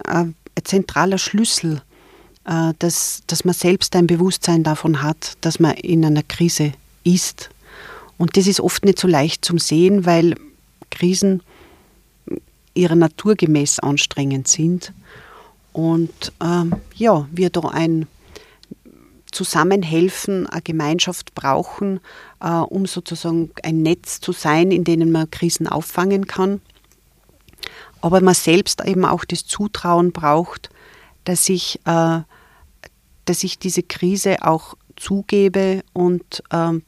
ein, 0.06 0.36
zentraler 0.64 1.18
Schlüssel, 1.18 1.82
äh, 2.46 2.74
dass, 2.80 3.22
dass 3.28 3.46
man 3.46 3.54
selbst 3.54 3.96
ein 3.96 4.08
Bewusstsein 4.08 4.64
davon 4.64 5.02
hat, 5.04 5.38
dass 5.42 5.60
man 5.60 5.76
in 5.76 6.04
einer 6.04 6.24
Krise 6.24 6.72
ist. 7.04 7.50
Und 8.18 8.38
das 8.38 8.48
ist 8.48 8.60
oft 8.60 8.86
nicht 8.86 9.00
so 9.00 9.08
leicht 9.08 9.46
zum 9.46 9.60
Sehen, 9.60 10.06
weil 10.06 10.36
Krisen 10.90 11.44
ihrer 12.74 12.96
Natur 12.96 13.36
gemäß 13.36 13.80
anstrengend 13.80 14.48
sind 14.48 14.94
und 15.78 16.32
ähm, 16.42 16.76
ja, 16.96 17.28
wir 17.32 17.52
da 17.52 17.62
ein 17.70 18.08
Zusammenhelfen, 19.38 20.48
eine 20.48 20.63
Gemeinschaft 20.63 21.36
brauchen, 21.36 22.00
äh, 22.41 22.50
um 22.50 22.88
sozusagen 22.88 23.51
ein 23.62 23.84
Netz 23.84 24.20
zu 24.20 24.32
sein, 24.32 24.72
in 24.72 24.84
dem 24.84 25.12
man 25.12 25.29
Krisen 25.29 25.67
auffangen 25.67 26.25
kann. 26.25 26.60
Aber 28.01 28.20
man 28.22 28.34
selbst 28.34 28.84
eben 28.84 29.06
auch 29.06 29.25
das 29.25 29.46
Zutrauen 29.46 30.12
braucht, 30.12 30.72
dass 31.24 31.50
ich, 31.50 31.79
äh, 31.86 32.22
dass 33.25 33.44
ich 33.44 33.60
diese 33.60 33.84
Krise 33.84 34.38
auch 34.41 34.74
zugebe 34.96 35.84
und 35.94 36.41
ähm, 36.51 36.82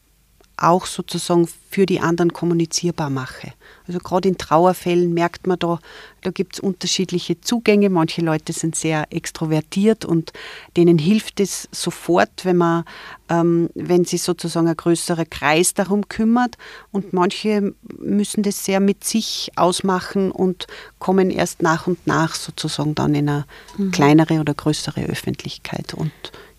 auch 0.63 0.85
sozusagen 0.85 1.47
für 1.69 1.85
die 1.85 1.99
anderen 1.99 2.33
kommunizierbar 2.33 3.09
mache. 3.09 3.53
Also 3.87 3.99
gerade 3.99 4.27
in 4.27 4.37
Trauerfällen 4.37 5.13
merkt 5.13 5.47
man 5.47 5.57
da, 5.59 5.79
da 6.21 6.31
gibt 6.31 6.55
es 6.55 6.59
unterschiedliche 6.59 7.41
Zugänge. 7.41 7.89
Manche 7.89 8.21
Leute 8.21 8.53
sind 8.53 8.75
sehr 8.75 9.05
extrovertiert 9.11 10.05
und 10.05 10.33
denen 10.77 10.97
hilft 10.97 11.39
es 11.39 11.69
sofort, 11.71 12.43
wenn 12.43 12.57
man, 12.57 12.85
ähm, 13.29 13.69
wenn 13.75 14.05
sich 14.05 14.21
sozusagen 14.21 14.67
ein 14.67 14.77
größerer 14.77 15.25
Kreis 15.25 15.73
darum 15.73 16.07
kümmert. 16.07 16.57
Und 16.91 17.13
manche 17.13 17.73
müssen 17.97 18.43
das 18.43 18.65
sehr 18.65 18.79
mit 18.79 19.03
sich 19.03 19.51
ausmachen 19.55 20.31
und 20.31 20.67
kommen 20.99 21.29
erst 21.29 21.61
nach 21.61 21.87
und 21.87 22.05
nach 22.05 22.35
sozusagen 22.35 22.95
dann 22.95 23.15
in 23.15 23.29
eine 23.29 23.45
mhm. 23.77 23.91
kleinere 23.91 24.39
oder 24.39 24.53
größere 24.53 25.05
Öffentlichkeit. 25.05 25.93
Und 25.93 26.11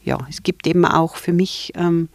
ja, 0.03 0.19
es 0.29 0.43
gibt 0.43 0.67
eben 0.67 0.85
auch 0.85 1.17
für 1.17 1.33
mich 1.33 1.73
ähm, 1.75 2.09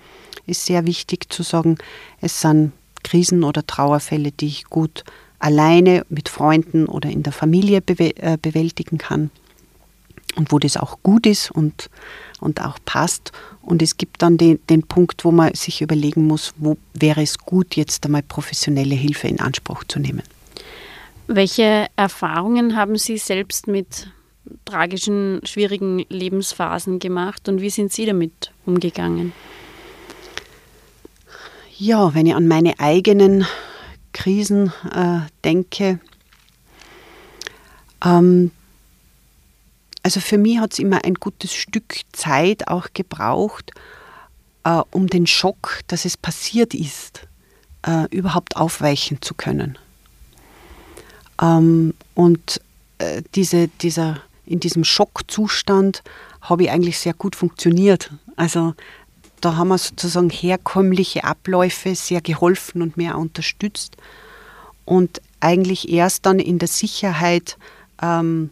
ist 0.45 0.65
sehr 0.65 0.85
wichtig 0.85 1.31
zu 1.31 1.43
sagen, 1.43 1.77
es 2.21 2.41
sind 2.41 2.71
Krisen 3.03 3.43
oder 3.43 3.65
Trauerfälle, 3.65 4.31
die 4.31 4.47
ich 4.47 4.65
gut 4.65 5.03
alleine 5.39 6.05
mit 6.09 6.29
Freunden 6.29 6.87
oder 6.87 7.09
in 7.09 7.23
der 7.23 7.33
Familie 7.33 7.81
äh, 7.87 8.37
bewältigen 8.41 8.97
kann 8.97 9.29
und 10.35 10.51
wo 10.51 10.59
das 10.59 10.77
auch 10.77 10.97
gut 11.03 11.25
ist 11.25 11.51
und, 11.51 11.89
und 12.39 12.61
auch 12.61 12.77
passt. 12.85 13.31
Und 13.61 13.81
es 13.81 13.97
gibt 13.97 14.21
dann 14.21 14.37
den, 14.37 14.59
den 14.69 14.83
Punkt, 14.83 15.25
wo 15.25 15.31
man 15.31 15.53
sich 15.53 15.81
überlegen 15.81 16.27
muss, 16.27 16.53
wo 16.57 16.77
wäre 16.93 17.21
es 17.21 17.37
gut, 17.37 17.75
jetzt 17.75 18.05
einmal 18.05 18.23
professionelle 18.23 18.95
Hilfe 18.95 19.27
in 19.27 19.39
Anspruch 19.39 19.83
zu 19.85 19.99
nehmen. 19.99 20.23
Welche 21.27 21.87
Erfahrungen 21.95 22.75
haben 22.75 22.97
Sie 22.97 23.17
selbst 23.17 23.67
mit 23.67 24.07
tragischen, 24.65 25.41
schwierigen 25.43 26.05
Lebensphasen 26.09 26.99
gemacht 26.99 27.49
und 27.49 27.61
wie 27.61 27.71
sind 27.71 27.91
Sie 27.91 28.05
damit 28.05 28.51
umgegangen? 28.65 29.33
Ja, 31.77 32.13
wenn 32.13 32.25
ich 32.25 32.33
an 32.33 32.47
meine 32.47 32.79
eigenen 32.79 33.45
Krisen 34.13 34.71
äh, 34.93 35.19
denke, 35.43 35.99
ähm, 38.03 38.51
also 40.01 40.21
für 40.21 40.37
mich 40.37 40.59
hat 40.59 40.71
es 40.71 40.79
immer 40.79 41.03
ein 41.03 41.15
gutes 41.15 41.53
Stück 41.53 42.01
Zeit 42.13 42.69
auch 42.69 42.87
gebraucht, 42.93 43.71
äh, 44.63 44.81
um 44.91 45.07
den 45.07 45.27
Schock, 45.27 45.81
dass 45.87 46.05
es 46.05 46.15
passiert 46.15 46.73
ist, 46.73 47.27
äh, 47.85 48.05
überhaupt 48.09 48.55
aufweichen 48.55 49.21
zu 49.21 49.33
können. 49.33 49.77
Ähm, 51.41 51.93
und 52.13 52.61
äh, 52.99 53.21
diese, 53.35 53.67
dieser, 53.67 54.21
in 54.45 54.61
diesem 54.61 54.85
Schockzustand 54.85 56.03
habe 56.39 56.63
ich 56.63 56.71
eigentlich 56.71 56.99
sehr 56.99 57.13
gut 57.13 57.35
funktioniert. 57.35 58.11
Also 58.37 58.75
da 59.41 59.55
haben 59.55 59.69
wir 59.69 59.77
sozusagen 59.77 60.29
herkömmliche 60.29 61.23
Abläufe 61.23 61.95
sehr 61.95 62.21
geholfen 62.21 62.81
und 62.81 62.97
mehr 62.97 63.17
unterstützt. 63.17 63.97
Und 64.85 65.21
eigentlich 65.39 65.89
erst 65.89 66.25
dann 66.25 66.39
in 66.39 66.59
der 66.59 66.67
Sicherheit, 66.67 67.57
ähm, 68.01 68.49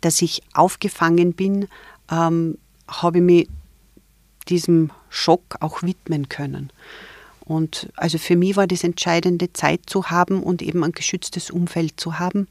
dass 0.00 0.22
ich 0.22 0.42
aufgefangen 0.54 1.32
bin, 1.32 1.68
ähm, 2.10 2.58
habe 2.86 3.18
ich 3.18 3.24
mich 3.24 3.48
diesem 4.48 4.90
Schock 5.10 5.56
auch 5.60 5.82
widmen 5.82 6.28
können. 6.28 6.70
Und 7.40 7.88
also 7.96 8.18
für 8.18 8.36
mich 8.36 8.56
war 8.56 8.66
das 8.66 8.84
entscheidende, 8.84 9.52
Zeit 9.52 9.82
zu 9.86 10.10
haben 10.10 10.42
und 10.42 10.60
eben 10.60 10.84
ein 10.84 10.92
geschütztes 10.92 11.50
Umfeld 11.50 11.98
zu 11.98 12.18
haben 12.18 12.46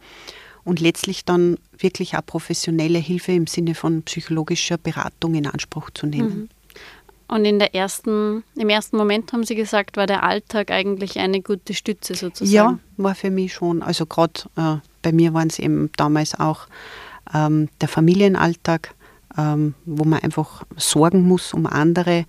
und 0.64 0.80
letztlich 0.80 1.24
dann 1.24 1.58
wirklich 1.78 2.18
auch 2.18 2.26
professionelle 2.26 2.98
Hilfe 3.00 3.32
im 3.32 3.48
Sinne 3.48 3.76
von 3.76 4.02
psychologischer 4.04 4.78
Beratung 4.78 5.36
in 5.36 5.46
Anspruch 5.46 5.92
zu 5.92 6.08
nehmen. 6.08 6.30
Mhm. 6.30 6.50
Und 7.28 7.44
in 7.44 7.60
der 7.60 7.76
ersten, 7.76 8.44
im 8.56 8.70
ersten 8.70 8.96
Moment 8.96 9.34
haben 9.34 9.44
Sie 9.44 9.56
gesagt, 9.56 9.98
war 9.98 10.08
der 10.08 10.24
Alltag 10.24 10.72
eigentlich 10.72 11.20
eine 11.20 11.42
gute 11.42 11.74
Stütze 11.74 12.16
sozusagen? 12.16 12.54
Ja, 12.54 12.80
war 12.96 13.16
für 13.16 13.32
mich 13.32 13.54
schon. 13.54 13.82
Also 13.82 14.06
gerade 14.06 14.42
äh, 14.56 14.78
bei 15.02 15.12
mir 15.12 15.34
waren 15.34 15.50
es 15.50 15.60
eben 15.60 15.92
damals 15.98 16.40
auch 16.40 16.68
ähm, 17.34 17.68
der 17.82 17.90
Familienalltag, 17.90 18.94
ähm, 19.38 19.76
wo 19.86 20.06
man 20.06 20.20
einfach 20.20 20.64
sorgen 20.78 21.28
muss 21.28 21.54
um 21.54 21.66
andere. 21.66 22.26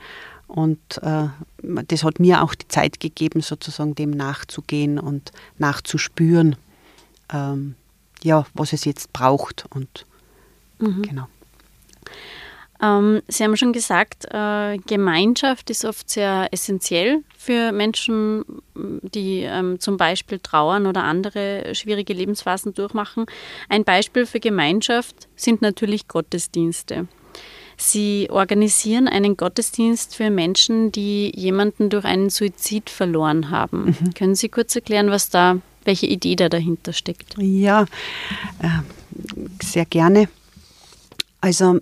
Und 0.49 0.81
äh, 1.02 1.28
das 1.62 2.02
hat 2.02 2.19
mir 2.19 2.43
auch 2.43 2.55
die 2.55 2.67
Zeit 2.69 2.99
gegeben, 2.99 3.40
sozusagen 3.40 3.95
dem 3.95 4.11
nachzugehen 4.11 4.99
und 4.99 5.31
nachzuspüren, 5.59 6.57
ähm, 7.33 7.76
ja, 8.25 8.47
was 8.55 8.73
es 8.73 8.85
jetzt 8.85 9.12
braucht. 9.12 9.67
Und 9.71 10.07
mhm. 10.81 11.02
genau. 11.02 11.28
Ähm, 12.80 13.23
Sie 13.28 13.44
haben 13.44 13.56
schon 13.56 13.73
gesagt, 13.73 14.26
äh, 14.30 14.78
Gemeinschaft 14.87 15.70
ist 15.70 15.85
oft 15.85 16.08
sehr 16.08 16.49
essentiell 16.52 17.25
für 17.37 17.73
Menschen, 17.73 18.44
die 18.75 19.40
ähm, 19.40 19.80
zum 19.80 19.97
Beispiel 19.97 20.38
trauern 20.38 20.87
oder 20.87 21.04
andere 21.04 21.75
schwierige 21.75 22.12
Lebensphasen 22.12 22.75
durchmachen. 22.75 23.26
Ein 23.68 23.85
Beispiel 23.85 24.26
für 24.26 24.40
Gemeinschaft 24.40 25.28
sind 25.35 25.62
natürlich 25.62 26.08
Gottesdienste. 26.08 27.08
Sie 27.80 28.28
organisieren 28.30 29.06
einen 29.06 29.37
Gottesdienst 29.37 30.16
für 30.16 30.30
Menschen, 30.30 30.90
die 30.90 31.32
jemanden 31.37 31.90
durch 31.90 32.04
einen 32.04 32.28
Suizid 32.28 32.90
verloren 32.90 33.50
haben. 33.50 33.97
Mhm. 34.00 34.14
Können 34.14 34.35
Sie 34.35 34.49
kurz 34.49 34.75
erklären, 34.75 35.11
was 35.11 35.30
da, 35.30 35.58
welche 35.85 36.06
Idee 36.06 36.35
da 36.35 36.49
dahinter 36.49 36.92
steckt? 36.92 37.37
Ja, 37.38 37.87
äh, 38.61 38.68
sehr 39.62 39.85
gerne. 39.85 40.28
Also 41.40 41.78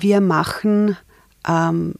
wir 0.00 0.20
machen 0.20 0.96
ähm, 1.46 1.94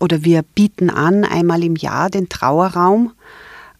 oder 0.00 0.24
wir 0.24 0.42
bieten 0.42 0.90
an 0.90 1.24
einmal 1.24 1.62
im 1.62 1.76
Jahr 1.76 2.10
den 2.10 2.28
Trauerraum. 2.28 3.12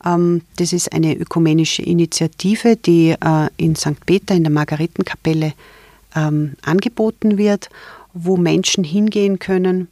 Ähm, 0.04 0.42
das 0.56 0.72
ist 0.72 0.92
eine 0.92 1.16
ökumenische 1.16 1.82
Initiative, 1.82 2.76
die 2.76 3.10
äh, 3.10 3.48
in 3.56 3.76
St. 3.76 4.04
Peter 4.06 4.34
in 4.34 4.44
der 4.44 4.52
Margaretenkapelle 4.52 5.54
ähm, 6.14 6.54
angeboten 6.62 7.38
wird, 7.38 7.70
wo 8.12 8.36
Menschen 8.36 8.84
hingehen 8.84 9.38
können, 9.38 9.88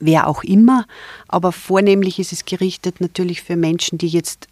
wer 0.00 0.26
auch 0.26 0.44
immer, 0.44 0.86
aber 1.26 1.52
vornehmlich 1.52 2.18
ist 2.18 2.32
es 2.32 2.44
gerichtet 2.44 3.00
natürlich 3.00 3.42
für 3.42 3.56
Menschen, 3.56 3.98
die 3.98 4.08
jetzt 4.08 4.48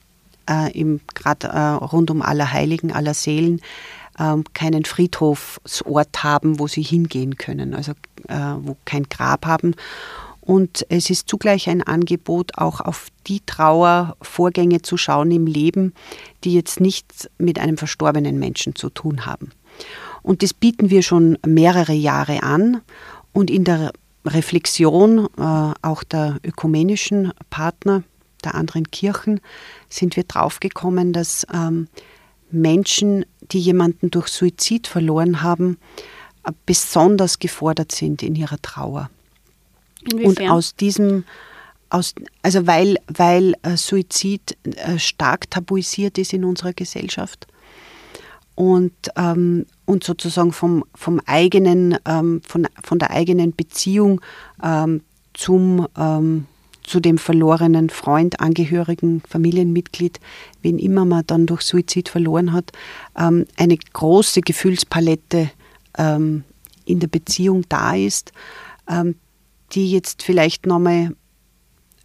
äh, 0.46 0.98
gerade 1.14 1.48
äh, 1.48 1.84
rund 1.84 2.10
um 2.10 2.22
Allerheiligen, 2.22 2.92
aller 2.92 3.14
Seelen 3.14 3.60
äh, 4.18 4.36
keinen 4.54 4.84
Friedhofsort 4.84 6.22
haben, 6.22 6.58
wo 6.58 6.66
sie 6.66 6.82
hingehen 6.82 7.36
können, 7.36 7.74
also 7.74 7.92
äh, 8.28 8.54
wo 8.60 8.76
kein 8.84 9.04
Grab 9.04 9.46
haben. 9.46 9.74
Und 10.40 10.86
es 10.90 11.10
ist 11.10 11.28
zugleich 11.28 11.68
ein 11.68 11.82
Angebot, 11.82 12.56
auch 12.56 12.80
auf 12.80 13.08
die 13.26 13.40
Trauervorgänge 13.44 14.80
zu 14.80 14.96
schauen 14.96 15.32
im 15.32 15.46
Leben, 15.46 15.92
die 16.44 16.54
jetzt 16.54 16.78
nichts 16.78 17.28
mit 17.36 17.58
einem 17.58 17.76
verstorbenen 17.76 18.38
Menschen 18.38 18.76
zu 18.76 18.88
tun 18.88 19.26
haben. 19.26 19.50
Und 20.22 20.44
das 20.44 20.54
bieten 20.54 20.88
wir 20.88 21.02
schon 21.02 21.36
mehrere 21.44 21.92
Jahre 21.92 22.44
an. 22.44 22.80
Und 23.32 23.50
in 23.50 23.64
der 23.64 23.92
Reflexion 24.24 25.26
äh, 25.36 25.72
auch 25.82 26.04
der 26.04 26.38
ökumenischen 26.44 27.32
Partner 27.50 28.04
der 28.44 28.54
anderen 28.54 28.90
Kirchen 28.90 29.40
sind 29.88 30.16
wir 30.16 30.24
draufgekommen, 30.24 31.12
dass 31.12 31.46
ähm, 31.52 31.88
Menschen, 32.60 33.24
die 33.52 33.60
jemanden 33.60 34.10
durch 34.10 34.28
Suizid 34.28 34.86
verloren 34.86 35.42
haben, 35.42 35.78
äh, 36.44 36.52
besonders 36.66 37.38
gefordert 37.38 37.92
sind 37.92 38.22
in 38.22 38.34
ihrer 38.34 38.60
Trauer. 38.60 39.10
Inwiefern? 40.10 40.46
Und 40.46 40.50
aus 40.50 40.76
diesem, 40.76 41.24
aus, 41.90 42.14
also 42.42 42.66
weil, 42.66 42.96
weil 43.08 43.54
äh, 43.62 43.76
Suizid 43.76 44.56
äh, 44.64 44.98
stark 44.98 45.50
tabuisiert 45.50 46.18
ist 46.18 46.32
in 46.32 46.44
unserer 46.44 46.72
Gesellschaft 46.72 47.46
und, 48.56 48.92
ähm, 49.16 49.66
und 49.84 50.02
sozusagen 50.02 50.52
vom, 50.52 50.84
vom 50.94 51.20
eigenen, 51.26 51.96
ähm, 52.04 52.40
von, 52.46 52.66
von 52.82 52.98
der 52.98 53.10
eigenen 53.10 53.54
Beziehung 53.54 54.20
ähm, 54.62 55.02
zum, 55.34 55.86
ähm, 55.96 56.46
zu 56.86 57.00
dem 57.00 57.18
verlorenen 57.18 57.90
Freund, 57.90 58.40
Angehörigen, 58.40 59.22
Familienmitglied, 59.28 60.20
wen 60.62 60.78
immer 60.78 61.04
man 61.04 61.26
dann 61.26 61.46
durch 61.46 61.62
Suizid 61.62 62.08
verloren 62.08 62.52
hat, 62.52 62.72
ähm, 63.18 63.46
eine 63.56 63.76
große 63.76 64.40
Gefühlspalette 64.40 65.50
ähm, 65.98 66.44
in 66.84 67.00
der 67.00 67.08
Beziehung 67.08 67.64
da 67.68 67.96
ist, 67.96 68.32
die 69.72 69.90
jetzt 69.90 70.22
vielleicht 70.22 70.66
nochmal 70.66 71.16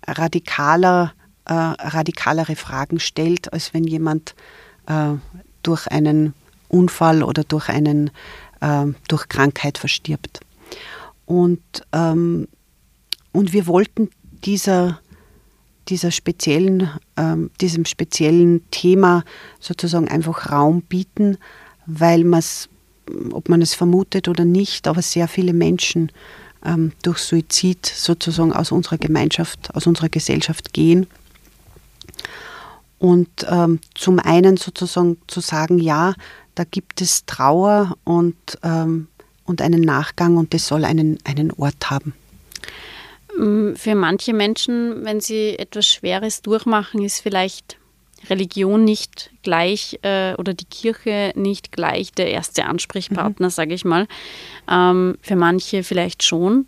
radikaler, 0.08 1.14
äh, 1.46 1.54
radikalere 1.54 2.56
Fragen 2.56 3.00
stellt, 3.00 3.54
als 3.54 3.74
wenn 3.74 3.84
jemand 3.84 4.36
äh, 4.88 5.14
durch 5.64 5.88
einen 5.88 6.34
Unfall 6.68 7.24
oder 7.24 7.44
durch, 7.44 7.70
einen, 7.70 8.12
äh, 8.62 8.86
durch 9.08 9.30
Krankheit 9.30 9.78
verstirbt. 9.78 10.40
Und, 11.26 11.62
ähm, 11.94 12.48
und 13.32 13.54
wir 13.54 13.68
wollten 13.68 14.10
dieser, 14.44 15.00
dieser 15.88 16.12
speziellen, 16.12 16.90
ähm, 17.18 17.52
diesem 17.60 17.86
speziellen 17.86 18.62
Thema 18.72 19.24
sozusagen 19.60 20.08
einfach 20.08 20.52
Raum 20.52 20.82
bieten, 20.82 21.38
weil 21.86 22.24
man 22.24 22.40
es, 22.40 22.70
ob 23.32 23.50
man 23.50 23.62
es 23.62 23.74
vermutet 23.74 24.28
oder 24.28 24.46
nicht, 24.46 24.88
aber 24.88 25.02
sehr 25.02 25.28
viele 25.28 25.54
Menschen 25.54 26.12
ähm, 26.64 26.92
durch 27.02 27.20
Suizid 27.20 27.86
sozusagen 27.86 28.54
aus 28.54 28.72
unserer 28.72 28.98
Gemeinschaft, 28.98 29.74
aus 29.76 29.88
unserer 29.88 30.10
Gesellschaft 30.10 30.74
gehen. 30.74 31.08
Und 33.00 33.30
ähm, 33.50 33.80
zum 33.96 34.20
einen 34.20 34.58
sozusagen 34.58 35.18
zu 35.26 35.40
sagen, 35.40 35.80
ja, 35.80 36.14
da 36.54 36.64
gibt 36.64 37.02
es 37.02 37.26
Trauer 37.26 37.98
und, 38.04 38.36
ähm, 38.62 39.08
und 39.46 39.62
einen 39.62 39.82
Nachgang 39.82 40.38
und 40.38 40.54
das 40.54 40.68
soll 40.68 40.86
einen, 40.86 41.18
einen 41.24 41.52
Ort 41.52 41.90
haben. 41.90 42.14
Für 43.42 43.96
manche 43.96 44.34
Menschen, 44.34 45.04
wenn 45.04 45.20
sie 45.20 45.58
etwas 45.58 45.88
Schweres 45.88 46.44
durchmachen, 46.44 47.04
ist 47.04 47.22
vielleicht 47.22 47.78
Religion 48.30 48.84
nicht 48.84 49.32
gleich 49.42 49.98
äh, 50.04 50.36
oder 50.36 50.54
die 50.54 50.66
Kirche 50.66 51.34
nicht 51.36 51.72
gleich 51.72 52.12
der 52.12 52.30
erste 52.30 52.66
Ansprechpartner, 52.66 53.48
mhm. 53.48 53.52
sage 53.52 53.74
ich 53.74 53.84
mal. 53.84 54.08
Ähm, 54.70 55.18
für 55.22 55.36
manche 55.36 55.84
vielleicht 55.84 56.22
schon. 56.22 56.68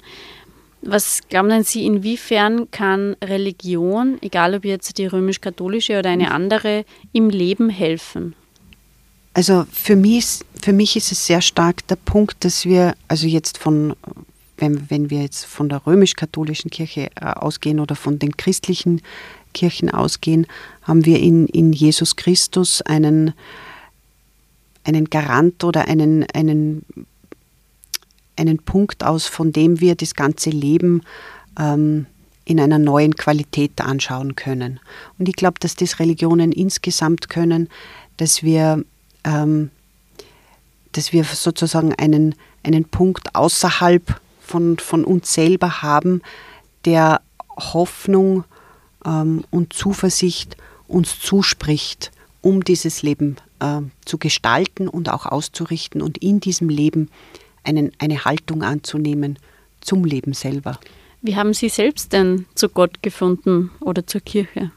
Was 0.81 1.21
glauben 1.29 1.49
denn 1.49 1.63
Sie, 1.63 1.85
inwiefern 1.85 2.69
kann 2.71 3.15
Religion, 3.23 4.17
egal 4.21 4.55
ob 4.55 4.65
jetzt 4.65 4.97
die 4.97 5.05
römisch-katholische 5.05 5.99
oder 5.99 6.09
eine 6.09 6.25
mhm. 6.25 6.31
andere, 6.31 6.85
im 7.11 7.29
Leben 7.29 7.69
helfen? 7.69 8.35
Also 9.35 9.65
für 9.71 9.95
mich, 9.95 10.17
ist, 10.17 10.45
für 10.61 10.73
mich 10.73 10.95
ist 10.95 11.11
es 11.11 11.25
sehr 11.25 11.41
stark 11.41 11.87
der 11.87 11.95
Punkt, 11.95 12.43
dass 12.43 12.65
wir, 12.65 12.95
also 13.07 13.27
jetzt 13.27 13.57
von, 13.57 13.95
wenn, 14.63 14.89
wenn 14.89 15.09
wir 15.09 15.21
jetzt 15.21 15.45
von 15.45 15.67
der 15.67 15.85
römisch-katholischen 15.85 16.71
Kirche 16.71 17.09
äh, 17.15 17.25
ausgehen 17.25 17.81
oder 17.81 17.95
von 17.95 18.17
den 18.17 18.37
christlichen 18.37 19.01
Kirchen 19.53 19.89
ausgehen, 19.89 20.47
haben 20.83 21.03
wir 21.03 21.19
in, 21.19 21.47
in 21.47 21.73
Jesus 21.73 22.15
Christus 22.15 22.81
einen, 22.81 23.33
einen 24.85 25.09
Garant 25.09 25.63
oder 25.65 25.87
einen, 25.87 26.25
einen, 26.33 26.85
einen 28.37 28.57
Punkt 28.59 29.03
aus, 29.03 29.27
von 29.27 29.51
dem 29.51 29.81
wir 29.81 29.95
das 29.95 30.15
ganze 30.15 30.49
Leben 30.49 31.01
ähm, 31.59 32.05
in 32.45 32.59
einer 32.59 32.79
neuen 32.79 33.15
Qualität 33.15 33.81
anschauen 33.81 34.35
können. 34.35 34.79
Und 35.19 35.27
ich 35.27 35.35
glaube, 35.35 35.59
dass 35.59 35.75
das 35.75 35.99
Religionen 35.99 36.53
insgesamt 36.53 37.29
können, 37.29 37.69
dass 38.17 38.43
wir 38.43 38.83
ähm, 39.25 39.71
dass 40.93 41.11
wir 41.11 41.23
sozusagen 41.23 41.93
einen, 41.95 42.35
einen 42.63 42.85
Punkt 42.85 43.35
außerhalb 43.35 44.21
von, 44.53 44.77
von 44.77 45.03
uns 45.03 45.33
selber 45.33 45.81
haben, 45.81 46.21
der 46.85 47.21
Hoffnung 47.57 48.43
ähm, 49.03 49.43
und 49.49 49.73
Zuversicht 49.73 50.57
uns 50.87 51.19
zuspricht, 51.19 52.11
um 52.41 52.63
dieses 52.63 53.01
Leben 53.01 53.37
äh, 53.59 53.81
zu 54.05 54.19
gestalten 54.19 54.87
und 54.87 55.09
auch 55.09 55.25
auszurichten 55.25 56.03
und 56.03 56.19
in 56.19 56.39
diesem 56.39 56.69
Leben 56.69 57.09
einen, 57.63 57.91
eine 57.97 58.25
Haltung 58.25 58.61
anzunehmen 58.61 59.39
zum 59.81 60.05
Leben 60.05 60.33
selber. 60.33 60.79
Wie 61.23 61.35
haben 61.35 61.55
Sie 61.55 61.69
selbst 61.69 62.13
denn 62.13 62.45
zu 62.53 62.69
Gott 62.69 63.01
gefunden 63.01 63.71
oder 63.79 64.05
zur 64.05 64.21
Kirche? 64.21 64.69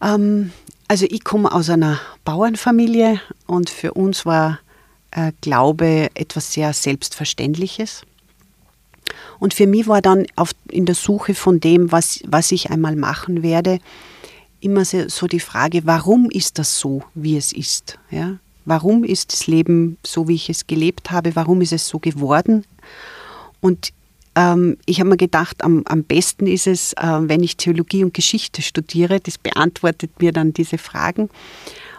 Ähm, 0.00 0.52
also 0.86 1.04
ich 1.10 1.24
komme 1.24 1.50
aus 1.50 1.68
einer 1.68 1.98
Bauernfamilie 2.24 3.20
und 3.48 3.70
für 3.70 3.94
uns 3.94 4.24
war 4.24 4.60
äh, 5.10 5.32
Glaube 5.40 6.08
etwas 6.14 6.52
sehr 6.52 6.72
Selbstverständliches. 6.72 8.02
Und 9.38 9.54
für 9.54 9.66
mich 9.66 9.86
war 9.86 10.02
dann 10.02 10.26
auf, 10.36 10.52
in 10.68 10.86
der 10.86 10.94
Suche 10.94 11.34
von 11.34 11.60
dem, 11.60 11.92
was, 11.92 12.20
was 12.26 12.52
ich 12.52 12.70
einmal 12.70 12.96
machen 12.96 13.42
werde, 13.42 13.78
immer 14.60 14.84
so, 14.84 15.26
die 15.26 15.40
Frage, 15.40 15.82
warum 15.84 16.30
ist 16.30 16.58
das 16.58 16.78
so, 16.78 17.02
wie 17.14 17.36
es 17.36 17.52
ist? 17.52 17.98
Ja? 18.10 18.38
Warum 18.64 19.04
ist 19.04 19.32
das 19.32 19.46
Leben 19.46 19.96
so, 20.04 20.26
wie 20.26 20.34
ich 20.34 20.50
es 20.50 20.66
gelebt 20.66 21.10
habe? 21.10 21.36
Warum 21.36 21.60
ist 21.60 21.72
es 21.72 21.86
so 21.86 22.00
geworden? 22.00 22.64
Und 23.60 23.92
ähm, 24.34 24.76
ich 24.86 24.98
habe 24.98 25.10
mir 25.10 25.16
gedacht, 25.16 25.62
am, 25.62 25.82
am 25.86 26.02
besten 26.02 26.46
ist 26.46 26.66
es, 26.66 26.92
äh, 26.94 27.18
wenn 27.20 27.42
ich 27.42 27.56
Theologie 27.56 28.02
und 28.02 28.12
Geschichte 28.12 28.62
studiere. 28.62 29.20
Das 29.20 29.38
beantwortet 29.38 30.10
mir 30.20 30.32
dann 30.32 30.52
diese 30.52 30.78
Fragen. 30.78 31.30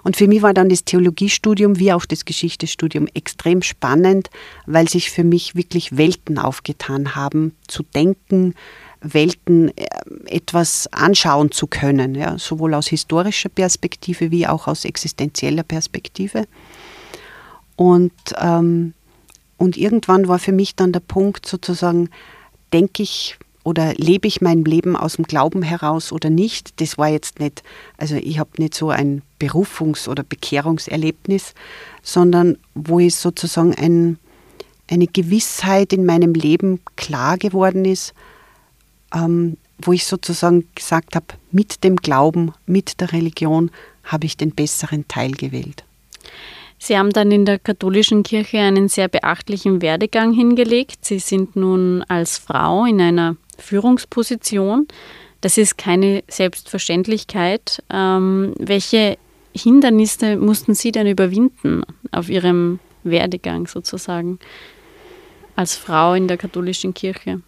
Und 0.08 0.16
für 0.16 0.30
mich 0.30 0.42
war 0.42 0.54
dann 0.54 0.70
das 0.70 0.86
Theologiestudium 0.86 1.80
wie 1.80 1.92
auch 1.92 2.06
das 2.06 2.24
Geschichtestudium 2.24 3.10
extrem 3.14 3.62
spannend, 3.62 4.30
weil 4.66 4.88
sich 4.88 5.12
für 5.12 5.26
mich 5.26 5.54
wirklich 5.54 5.98
Welten 5.98 6.40
aufgetan 6.40 7.14
haben, 7.14 7.54
zu 7.68 7.84
denken, 7.84 8.56
Welten 9.02 9.76
äh, 9.76 9.86
etwas 10.28 10.88
anschauen 10.94 11.52
zu 11.52 11.68
können, 11.68 12.16
ja, 12.16 12.40
sowohl 12.40 12.74
aus 12.74 12.88
historischer 12.88 13.50
Perspektive 13.50 14.32
wie 14.32 14.48
auch 14.48 14.68
aus 14.68 14.86
existenzieller 14.86 15.64
Perspektive. 15.64 16.48
Und 17.76 18.14
ähm, 18.40 18.94
und 19.58 19.76
irgendwann 19.76 20.30
war 20.30 20.40
für 20.40 20.54
mich 20.54 20.74
dann 20.78 20.94
der 20.94 21.02
Punkt 21.02 21.46
sozusagen, 21.46 22.12
denke 22.72 23.04
ich 23.04 23.38
oder 23.66 23.94
lebe 23.96 24.30
ich 24.30 24.40
mein 24.40 24.64
Leben 24.64 24.96
aus 24.96 25.18
dem 25.18 25.26
Glauben 25.26 25.64
heraus 25.64 26.14
oder 26.14 26.30
nicht. 26.30 26.80
Das 26.80 26.98
war 26.98 27.10
jetzt 27.10 27.42
nicht, 27.42 27.62
also 27.98 28.16
ich 28.16 28.40
habe 28.40 28.52
nicht 28.58 28.74
so 28.74 28.90
ein 28.90 29.22
Berufungs- 29.40 30.08
oder 30.08 30.24
Bekehrungserlebnis, 30.24 31.54
sondern 32.02 32.58
wo 32.74 33.00
es 33.00 33.22
sozusagen 33.22 33.76
ein, 33.76 34.18
eine 34.90 35.08
Gewissheit 35.08 35.94
in 35.94 36.06
meinem 36.06 36.34
Leben 36.34 36.80
klar 36.96 37.38
geworden 37.38 37.86
ist, 37.86 38.14
ähm, 39.14 39.58
wo 39.80 39.94
ich 39.94 40.06
sozusagen 40.06 40.68
gesagt 40.74 41.16
habe, 41.16 41.28
mit 41.52 41.84
dem 41.84 41.98
Glauben, 41.98 42.54
mit 42.66 43.00
der 43.00 43.12
Religion 43.12 43.72
habe 44.04 44.26
ich 44.26 44.38
den 44.38 44.52
besseren 44.52 45.08
Teil 45.08 45.32
gewählt. 45.32 45.84
Sie 46.80 46.98
haben 46.98 47.12
dann 47.12 47.32
in 47.32 47.46
der 47.46 47.60
katholischen 47.60 48.24
Kirche 48.24 48.60
einen 48.60 48.88
sehr 48.88 49.08
beachtlichen 49.08 49.82
Werdegang 49.82 50.34
hingelegt. 50.34 51.06
Sie 51.06 51.20
sind 51.20 51.56
nun 51.56 52.04
als 52.08 52.38
Frau 52.38 52.86
in 52.86 53.02
einer 53.02 53.36
Führungsposition. 53.58 54.88
Das 55.42 55.58
ist 55.58 55.78
keine 55.78 56.24
Selbstverständlichkeit. 56.28 57.84
Ähm, 57.92 58.54
welche 58.60 59.18
Hindernisse 59.58 60.38
mussten 60.38 60.76
Sie 60.76 60.92
denn 60.92 61.08
überwinden 61.08 61.84
auf 62.12 62.30
Ihrem 62.30 62.80
Werdegang 63.04 63.68
sozusagen 63.68 64.40
als 65.56 65.76
Frau 65.76 66.14
in 66.14 66.28
der 66.28 66.38
katholischen 66.38 66.94
Kirche? 66.94 67.42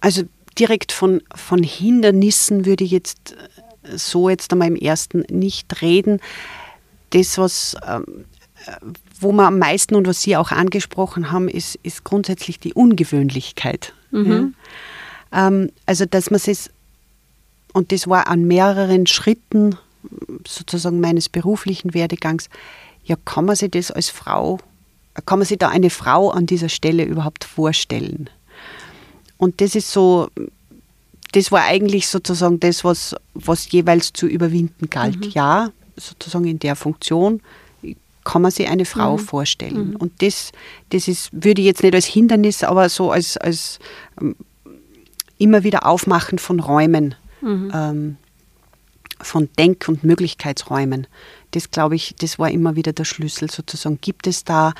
Also 0.00 0.24
direkt 0.58 0.92
von, 0.92 1.22
von 1.34 1.62
Hindernissen 1.62 2.66
würde 2.66 2.84
ich 2.84 2.90
jetzt 2.90 3.36
äh, 3.84 3.96
so 3.96 4.28
jetzt 4.28 4.52
einmal 4.52 4.68
im 4.68 4.76
ersten 4.76 5.24
nicht 5.30 5.80
reden. 5.82 6.20
Das, 7.10 7.38
was, 7.38 7.76
ähm, 7.86 8.24
wo 9.20 9.32
wir 9.32 9.46
am 9.46 9.58
meisten 9.58 9.94
und 9.94 10.06
was 10.06 10.22
Sie 10.22 10.36
auch 10.36 10.50
angesprochen 10.50 11.30
haben, 11.30 11.48
ist, 11.48 11.78
ist 11.82 12.04
grundsätzlich 12.04 12.58
die 12.58 12.74
Ungewöhnlichkeit. 12.74 13.94
Mhm. 14.10 14.54
Ja. 15.32 15.48
Ähm, 15.48 15.70
also, 15.86 16.04
dass 16.04 16.30
man 16.30 16.40
es, 16.44 16.70
und 17.76 17.92
das 17.92 18.08
war 18.08 18.28
an 18.28 18.46
mehreren 18.46 19.06
Schritten 19.06 19.76
sozusagen 20.48 20.98
meines 20.98 21.28
beruflichen 21.28 21.92
Werdegangs, 21.92 22.48
ja, 23.04 23.16
kann 23.26 23.44
man 23.44 23.54
sich 23.54 23.70
das 23.70 23.90
als 23.90 24.08
Frau, 24.08 24.58
kann 25.26 25.40
man 25.40 25.46
sich 25.46 25.58
da 25.58 25.68
eine 25.68 25.90
Frau 25.90 26.30
an 26.30 26.46
dieser 26.46 26.70
Stelle 26.70 27.04
überhaupt 27.04 27.44
vorstellen? 27.44 28.30
Und 29.36 29.60
das 29.60 29.74
ist 29.74 29.92
so, 29.92 30.28
das 31.32 31.52
war 31.52 31.64
eigentlich 31.64 32.08
sozusagen 32.08 32.60
das, 32.60 32.82
was, 32.82 33.14
was 33.34 33.70
jeweils 33.70 34.14
zu 34.14 34.26
überwinden 34.26 34.88
galt. 34.88 35.26
Mhm. 35.26 35.30
Ja, 35.32 35.70
sozusagen 35.96 36.46
in 36.46 36.58
der 36.58 36.76
Funktion 36.76 37.42
kann 38.24 38.40
man 38.40 38.52
sich 38.52 38.68
eine 38.68 38.86
Frau 38.86 39.18
mhm. 39.18 39.20
vorstellen. 39.20 39.90
Mhm. 39.90 39.96
Und 39.96 40.22
das, 40.22 40.52
das 40.88 41.08
ist, 41.08 41.28
würde 41.30 41.60
ich 41.60 41.66
jetzt 41.66 41.82
nicht 41.82 41.94
als 41.94 42.06
Hindernis, 42.06 42.64
aber 42.64 42.88
so 42.88 43.10
als, 43.10 43.36
als 43.36 43.80
ähm, 44.18 44.34
immer 45.36 45.62
wieder 45.62 45.84
Aufmachen 45.84 46.38
von 46.38 46.58
Räumen, 46.58 47.14
mhm. 47.40 47.72
ähm, 47.74 48.16
von 49.20 49.48
Denk- 49.58 49.88
und 49.88 50.04
Möglichkeitsräumen. 50.04 51.06
Das 51.52 51.70
glaube 51.70 51.96
ich, 51.96 52.14
das 52.18 52.38
war 52.38 52.50
immer 52.50 52.76
wieder 52.76 52.92
der 52.92 53.04
Schlüssel 53.04 53.50
sozusagen. 53.50 53.98
Gibt 54.00 54.26
es 54.26 54.44
da 54.44 54.74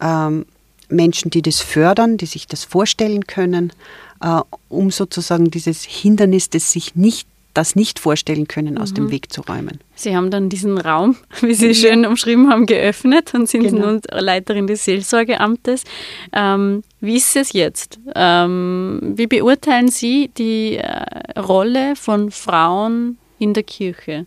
ähm, 0.00 0.46
Menschen, 0.88 1.30
die 1.30 1.42
das 1.42 1.60
fördern, 1.60 2.16
die 2.16 2.26
sich 2.26 2.46
das 2.46 2.64
vorstellen 2.64 3.26
können, 3.26 3.72
äh, 4.20 4.40
um 4.68 4.90
sozusagen 4.90 5.50
dieses 5.50 5.82
Hindernis, 5.82 6.50
das 6.50 6.72
sich 6.72 6.94
nicht 6.94 7.28
das 7.54 7.76
nicht 7.76 7.98
vorstellen 7.98 8.48
können, 8.48 8.78
aus 8.78 8.90
mhm. 8.90 8.94
dem 8.96 9.10
Weg 9.10 9.32
zu 9.32 9.42
räumen. 9.42 9.80
Sie 9.94 10.16
haben 10.16 10.30
dann 10.30 10.48
diesen 10.48 10.78
Raum, 10.78 11.16
wie 11.40 11.54
Sie 11.54 11.74
schön 11.74 12.06
umschrieben 12.06 12.50
haben, 12.50 12.66
geöffnet 12.66 13.34
und 13.34 13.48
sind 13.48 13.64
genau. 13.64 13.86
nun 13.86 14.00
Leiterin 14.10 14.66
des 14.66 14.84
Seelsorgeamtes. 14.84 15.84
Ähm, 16.32 16.82
wie 17.00 17.16
ist 17.16 17.36
es 17.36 17.52
jetzt? 17.52 17.98
Ähm, 18.14 19.14
wie 19.16 19.26
beurteilen 19.26 19.88
Sie 19.88 20.30
die 20.36 20.76
äh, 20.76 21.40
Rolle 21.40 21.96
von 21.96 22.30
Frauen 22.30 23.18
in 23.38 23.54
der 23.54 23.62
Kirche? 23.62 24.26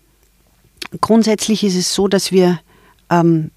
Grundsätzlich 1.02 1.64
ist 1.64 1.76
es 1.76 1.94
so, 1.94 2.08
dass 2.08 2.32
wir 2.32 2.60
ähm, 3.10 3.52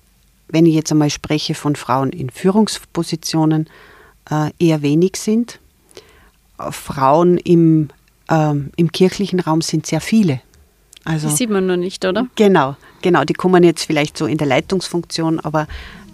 wenn 0.48 0.66
ich 0.66 0.74
jetzt 0.74 0.90
einmal 0.90 1.10
spreche 1.10 1.54
von 1.54 1.76
Frauen 1.76 2.10
in 2.10 2.30
Führungspositionen, 2.30 3.68
äh, 4.30 4.50
eher 4.58 4.82
wenig 4.82 5.16
sind. 5.16 5.60
Frauen 6.70 7.38
im, 7.38 7.90
äh, 8.28 8.54
im 8.76 8.92
kirchlichen 8.92 9.40
Raum 9.40 9.60
sind 9.60 9.86
sehr 9.86 10.00
viele. 10.00 10.40
Also, 11.04 11.28
die 11.28 11.34
sieht 11.34 11.50
man 11.50 11.66
nur 11.66 11.76
nicht, 11.76 12.04
oder? 12.04 12.26
Genau, 12.34 12.76
genau. 13.02 13.24
Die 13.24 13.32
kommen 13.32 13.64
jetzt 13.64 13.84
vielleicht 13.84 14.18
so 14.18 14.26
in 14.26 14.36
der 14.36 14.46
Leitungsfunktion, 14.46 15.40
aber 15.40 15.66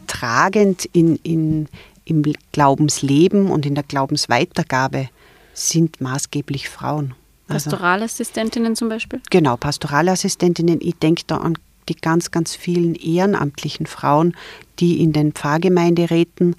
tragend 0.07 0.85
in, 0.93 1.17
in, 1.23 1.69
im 2.05 2.23
Glaubensleben 2.53 3.51
und 3.51 3.67
in 3.67 3.75
der 3.75 3.85
Glaubensweitergabe 3.85 5.09
sind 5.53 6.01
maßgeblich 6.01 6.69
Frauen. 6.69 7.15
Also, 7.49 7.71
Pastoralassistentinnen 7.71 8.77
zum 8.77 8.89
Beispiel? 8.89 9.21
Genau, 9.31 9.57
Pastoralassistentinnen. 9.57 10.81
Ich 10.81 10.97
denke 10.97 11.23
da 11.27 11.39
an 11.39 11.59
die 11.89 11.97
ganz, 11.97 12.31
ganz 12.31 12.55
vielen 12.55 12.95
ehrenamtlichen 12.95 13.87
Frauen, 13.87 14.35
die 14.79 15.03
in 15.03 15.13
den 15.13 15.33
Pfarrgemeinderäten 15.33 16.57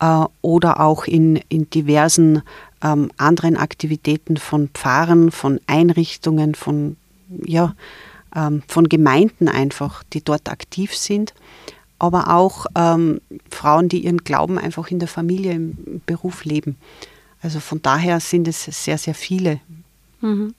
äh, 0.00 0.24
oder 0.42 0.80
auch 0.80 1.04
in, 1.04 1.36
in 1.48 1.70
diversen 1.70 2.42
ähm, 2.86 3.10
anderen 3.16 3.56
Aktivitäten 3.56 4.36
von 4.36 4.68
Pfarren, 4.68 5.30
von 5.30 5.60
Einrichtungen, 5.66 6.54
von, 6.54 6.96
ja, 7.28 7.74
ähm, 8.34 8.62
von 8.68 8.88
Gemeinden 8.88 9.48
einfach, 9.48 10.02
die 10.12 10.22
dort 10.22 10.48
aktiv 10.48 10.94
sind. 10.94 11.34
Aber 11.98 12.34
auch 12.34 12.66
ähm, 12.76 13.20
Frauen, 13.50 13.88
die 13.88 14.04
ihren 14.04 14.18
Glauben 14.18 14.58
einfach 14.58 14.90
in 14.90 14.98
der 14.98 15.08
Familie, 15.08 15.52
im 15.52 16.02
Beruf 16.04 16.44
leben. 16.44 16.76
Also 17.42 17.60
von 17.60 17.80
daher 17.80 18.20
sind 18.20 18.48
es 18.48 18.64
sehr, 18.64 18.98
sehr 18.98 19.14
viele. 19.14 19.60
Mhm. 20.20 20.54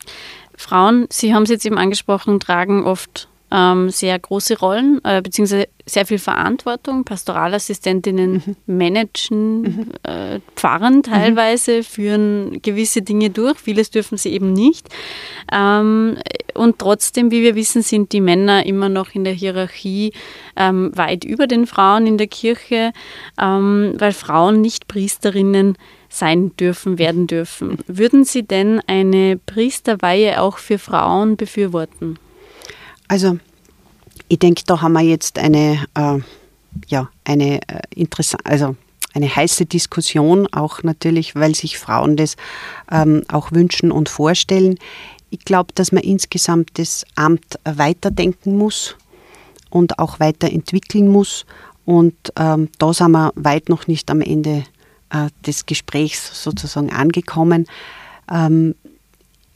Frauen, 0.55 1.07
Sie 1.11 1.33
haben 1.33 1.43
es 1.43 1.49
jetzt 1.49 1.65
eben 1.65 1.77
angesprochen, 1.77 2.39
tragen 2.39 2.83
oft 2.83 3.27
ähm, 3.51 3.89
sehr 3.89 4.17
große 4.19 4.59
Rollen, 4.59 4.99
äh, 5.03 5.21
beziehungsweise 5.21 5.67
sehr 5.85 6.05
viel 6.05 6.19
Verantwortung. 6.19 7.05
Pastoralassistentinnen 7.05 8.43
mhm. 8.45 8.55
managen, 8.65 9.61
mhm. 9.61 9.91
Äh, 10.03 10.39
pfarren 10.55 11.01
teilweise, 11.03 11.77
mhm. 11.77 11.83
führen 11.83 12.61
gewisse 12.61 13.01
Dinge 13.01 13.29
durch. 13.29 13.57
Vieles 13.57 13.89
dürfen 13.89 14.17
sie 14.17 14.33
eben 14.33 14.51
nicht. 14.51 14.89
Ähm, 15.51 16.17
und 16.53 16.79
trotzdem, 16.79 17.31
wie 17.31 17.41
wir 17.41 17.55
wissen, 17.55 17.81
sind 17.81 18.11
die 18.11 18.21
Männer 18.21 18.65
immer 18.65 18.89
noch 18.89 19.15
in 19.15 19.23
der 19.23 19.33
Hierarchie 19.33 20.11
ähm, 20.57 20.91
weit 20.95 21.23
über 21.23 21.47
den 21.47 21.67
Frauen 21.67 22.05
in 22.05 22.17
der 22.17 22.27
Kirche, 22.27 22.91
ähm, 23.39 23.93
weil 23.97 24.11
Frauen 24.11 24.59
nicht 24.59 24.87
Priesterinnen 24.87 25.77
sein 26.09 26.55
dürfen, 26.57 26.97
werden 26.97 27.27
dürfen. 27.27 27.77
Würden 27.87 28.23
Sie 28.23 28.43
denn 28.43 28.81
eine 28.87 29.37
Priesterweihe 29.37 30.41
auch 30.41 30.57
für 30.57 30.79
Frauen 30.79 31.37
befürworten? 31.37 32.17
Also 33.07 33.39
ich 34.27 34.39
denke, 34.39 34.63
da 34.65 34.81
haben 34.81 34.93
wir 34.93 35.01
jetzt 35.01 35.39
eine, 35.39 35.85
äh, 35.95 36.19
ja, 36.87 37.09
eine 37.23 37.61
äh, 37.61 37.81
interessante, 37.95 38.45
also 38.45 38.75
eine 39.13 39.33
heiße 39.33 39.65
Diskussion, 39.65 40.47
auch 40.51 40.83
natürlich, 40.83 41.35
weil 41.35 41.55
sich 41.55 41.77
Frauen 41.77 42.17
das 42.17 42.35
ähm, 42.91 43.23
auch 43.31 43.51
wünschen 43.51 43.91
und 43.91 44.09
vorstellen. 44.09 44.77
Ich 45.29 45.39
glaube, 45.39 45.73
dass 45.73 45.91
man 45.91 46.03
insgesamt 46.03 46.77
das 46.77 47.05
Amt 47.15 47.59
weiterdenken 47.63 48.57
muss 48.57 48.95
und 49.69 49.99
auch 49.99 50.19
weiterentwickeln 50.19 51.07
muss. 51.07 51.45
Und 51.85 52.15
ähm, 52.37 52.69
da 52.77 52.93
sind 52.93 53.11
wir 53.11 53.31
weit 53.35 53.69
noch 53.69 53.87
nicht 53.87 54.11
am 54.11 54.21
Ende 54.21 54.63
äh, 55.09 55.29
des 55.45 55.65
Gesprächs 55.65 56.43
sozusagen 56.43 56.91
angekommen. 56.91 57.65
Ähm, 58.31 58.75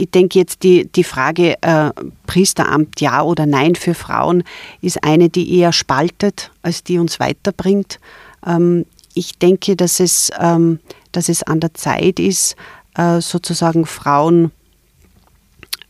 ich 0.02 0.10
denke 0.10 0.40
jetzt, 0.40 0.64
die, 0.64 0.88
die 0.88 1.04
Frage 1.04 1.62
äh, 1.62 1.92
Priesteramt 2.26 3.00
ja 3.02 3.22
oder 3.22 3.46
nein 3.46 3.76
für 3.76 3.94
Frauen 3.94 4.44
ist 4.82 5.04
eine, 5.04 5.30
die 5.30 5.60
eher 5.60 5.72
spaltet, 5.72 6.52
als 6.64 6.84
die 6.84 6.98
uns 6.98 7.20
weiterbringt. 7.20 8.00
Ähm, 8.46 8.88
ich 9.14 9.38
denke, 9.38 9.76
dass 9.76 10.00
es, 10.00 10.32
ähm, 10.40 10.80
dass 11.12 11.30
es 11.30 11.44
an 11.44 11.60
der 11.60 11.76
Zeit 11.76 12.20
ist, 12.20 12.56
äh, 12.96 13.22
sozusagen 13.22 13.86
Frauen 13.86 14.50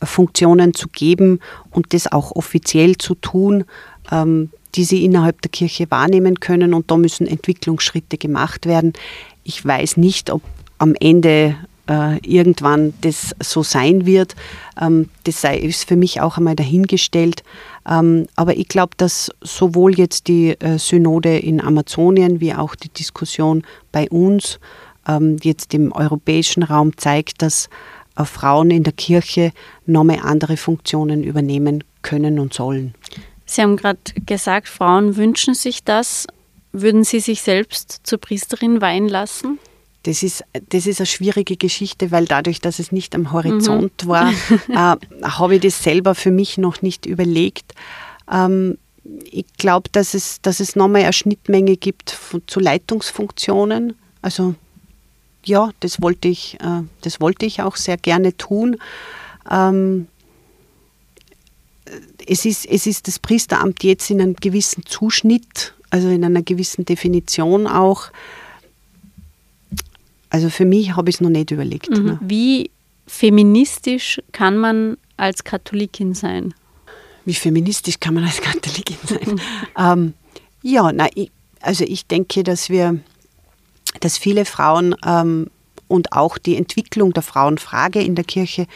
Funktionen 0.02 0.74
zu 0.74 0.88
geben 0.88 1.38
und 1.70 1.94
das 1.94 2.10
auch 2.10 2.32
offiziell 2.32 2.98
zu 2.98 3.14
tun, 3.14 3.64
ähm, 4.10 4.50
die 4.74 4.84
sie 4.84 5.06
innerhalb 5.06 5.40
der 5.40 5.50
Kirche 5.50 5.90
wahrnehmen 5.90 6.38
können. 6.38 6.74
Und 6.74 6.90
da 6.90 6.98
müssen 6.98 7.26
Entwicklungsschritte 7.26 8.18
gemacht 8.18 8.66
werden. 8.66 8.92
Ich 9.42 9.64
weiß 9.64 9.96
nicht, 9.96 10.30
ob 10.30 10.42
am 10.76 10.94
Ende 11.00 11.56
äh, 11.88 12.18
irgendwann 12.18 12.94
das 13.00 13.34
so 13.40 13.62
sein 13.62 14.06
wird. 14.06 14.34
Ähm, 14.80 15.08
das 15.24 15.40
sei, 15.40 15.58
ist 15.58 15.88
für 15.88 15.96
mich 15.96 16.20
auch 16.20 16.38
einmal 16.38 16.56
dahingestellt. 16.56 17.42
Ähm, 17.88 18.26
aber 18.36 18.56
ich 18.56 18.68
glaube, 18.68 18.92
dass 18.96 19.30
sowohl 19.40 19.94
jetzt 19.94 20.28
die 20.28 20.50
äh, 20.60 20.78
Synode 20.78 21.38
in 21.38 21.60
Amazonien 21.60 22.40
wie 22.40 22.54
auch 22.54 22.74
die 22.74 22.88
Diskussion 22.88 23.64
bei 23.90 24.08
uns 24.10 24.60
ähm, 25.08 25.36
jetzt 25.42 25.74
im 25.74 25.92
europäischen 25.92 26.62
Raum 26.62 26.96
zeigt, 26.96 27.42
dass 27.42 27.68
äh, 28.16 28.24
Frauen 28.24 28.70
in 28.70 28.84
der 28.84 28.92
Kirche 28.92 29.52
nochmal 29.86 30.20
andere 30.22 30.56
Funktionen 30.56 31.24
übernehmen 31.24 31.84
können 32.02 32.38
und 32.38 32.54
sollen. 32.54 32.94
Sie 33.44 33.62
haben 33.62 33.76
gerade 33.76 34.00
gesagt, 34.26 34.68
Frauen 34.68 35.16
wünschen 35.16 35.54
sich 35.54 35.84
das. 35.84 36.26
Würden 36.72 37.04
Sie 37.04 37.20
sich 37.20 37.42
selbst 37.42 38.00
zur 38.04 38.18
Priesterin 38.18 38.80
weihen 38.80 39.08
lassen? 39.08 39.58
Das 40.04 40.22
ist, 40.22 40.44
das 40.70 40.86
ist 40.86 41.00
eine 41.00 41.06
schwierige 41.06 41.56
Geschichte, 41.56 42.10
weil 42.10 42.26
dadurch, 42.26 42.60
dass 42.60 42.78
es 42.78 42.90
nicht 42.90 43.14
am 43.14 43.32
Horizont 43.32 44.04
mhm. 44.04 44.08
war, 44.08 44.30
äh, 44.68 44.96
habe 45.22 45.54
ich 45.54 45.62
das 45.62 45.82
selber 45.82 46.14
für 46.14 46.30
mich 46.30 46.58
noch 46.58 46.82
nicht 46.82 47.06
überlegt. 47.06 47.74
Ähm, 48.30 48.78
ich 49.30 49.46
glaube, 49.58 49.88
dass 49.92 50.14
es, 50.14 50.40
dass 50.42 50.60
es 50.60 50.76
nochmal 50.76 51.02
eine 51.02 51.12
Schnittmenge 51.12 51.76
gibt 51.76 52.10
von, 52.10 52.42
zu 52.46 52.60
Leitungsfunktionen. 52.60 53.94
Also 54.22 54.54
ja, 55.44 55.70
das 55.80 56.00
wollte 56.00 56.28
ich, 56.28 56.58
äh, 56.60 56.82
das 57.00 57.20
wollte 57.20 57.46
ich 57.46 57.62
auch 57.62 57.76
sehr 57.76 57.96
gerne 57.96 58.36
tun. 58.36 58.76
Ähm, 59.50 60.06
es, 62.26 62.44
ist, 62.44 62.66
es 62.66 62.86
ist 62.86 63.08
das 63.08 63.18
Priesteramt 63.18 63.82
jetzt 63.84 64.10
in 64.10 64.20
einem 64.20 64.36
gewissen 64.36 64.84
Zuschnitt, 64.86 65.74
also 65.90 66.08
in 66.08 66.24
einer 66.24 66.42
gewissen 66.42 66.84
Definition 66.84 67.66
auch. 67.66 68.10
Also 70.32 70.48
für 70.48 70.64
mich 70.64 70.96
habe 70.96 71.10
ich 71.10 71.16
es 71.16 71.20
noch 71.20 71.28
nicht 71.28 71.50
überlegt. 71.50 71.90
Mhm. 71.90 72.04
Ne? 72.04 72.18
Wie 72.22 72.70
feministisch 73.06 74.18
kann 74.32 74.56
man 74.56 74.96
als 75.18 75.44
Katholikin 75.44 76.14
sein? 76.14 76.54
Wie 77.26 77.34
feministisch 77.34 78.00
kann 78.00 78.14
man 78.14 78.24
als 78.24 78.40
Katholikin 78.40 78.96
sein? 79.04 79.40
ähm, 79.78 80.14
ja, 80.62 80.90
na, 80.90 81.06
ich, 81.14 81.30
also 81.60 81.84
ich 81.84 82.06
denke, 82.06 82.44
dass 82.44 82.70
wir, 82.70 82.98
dass 84.00 84.16
viele 84.16 84.46
Frauen 84.46 84.96
ähm, 85.04 85.48
und 85.86 86.14
auch 86.14 86.38
die 86.38 86.56
Entwicklung 86.56 87.12
der 87.12 87.22
Frauenfrage 87.22 88.00
in 88.00 88.14
der 88.14 88.24
Kirche 88.24 88.66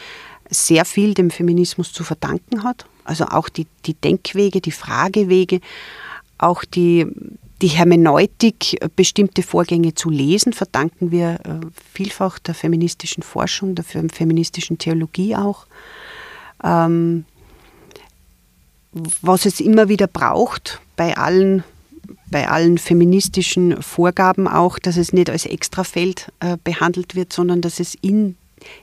sehr 0.51 0.85
viel 0.85 1.15
dem 1.15 1.31
Feminismus 1.31 1.91
zu 1.91 2.03
verdanken 2.03 2.63
hat. 2.63 2.85
Also 3.03 3.25
auch 3.25 3.49
die, 3.49 3.65
die 3.87 3.95
Denkwege, 3.95 4.61
die 4.61 4.71
Fragewege, 4.71 5.59
auch 6.37 6.63
die, 6.63 7.07
die 7.61 7.67
Hermeneutik, 7.67 8.77
bestimmte 8.95 9.41
Vorgänge 9.41 9.95
zu 9.95 10.09
lesen, 10.09 10.53
verdanken 10.53 11.11
wir 11.11 11.39
äh, 11.43 11.65
vielfach 11.93 12.37
der 12.39 12.53
feministischen 12.53 13.23
Forschung, 13.23 13.73
der 13.75 13.83
feministischen 13.83 14.77
Theologie 14.77 15.35
auch. 15.35 15.65
Ähm, 16.63 17.25
was 19.21 19.45
es 19.45 19.59
immer 19.59 19.89
wieder 19.89 20.07
braucht 20.07 20.81
bei 20.95 21.17
allen, 21.17 21.63
bei 22.29 22.47
allen 22.47 22.77
feministischen 22.77 23.81
Vorgaben 23.81 24.47
auch, 24.47 24.79
dass 24.79 24.97
es 24.97 25.13
nicht 25.13 25.29
als 25.29 25.45
Extrafeld 25.45 26.31
äh, 26.39 26.57
behandelt 26.63 27.15
wird, 27.15 27.33
sondern 27.33 27.61
dass 27.61 27.79
es 27.79 27.95
in, 27.95 28.37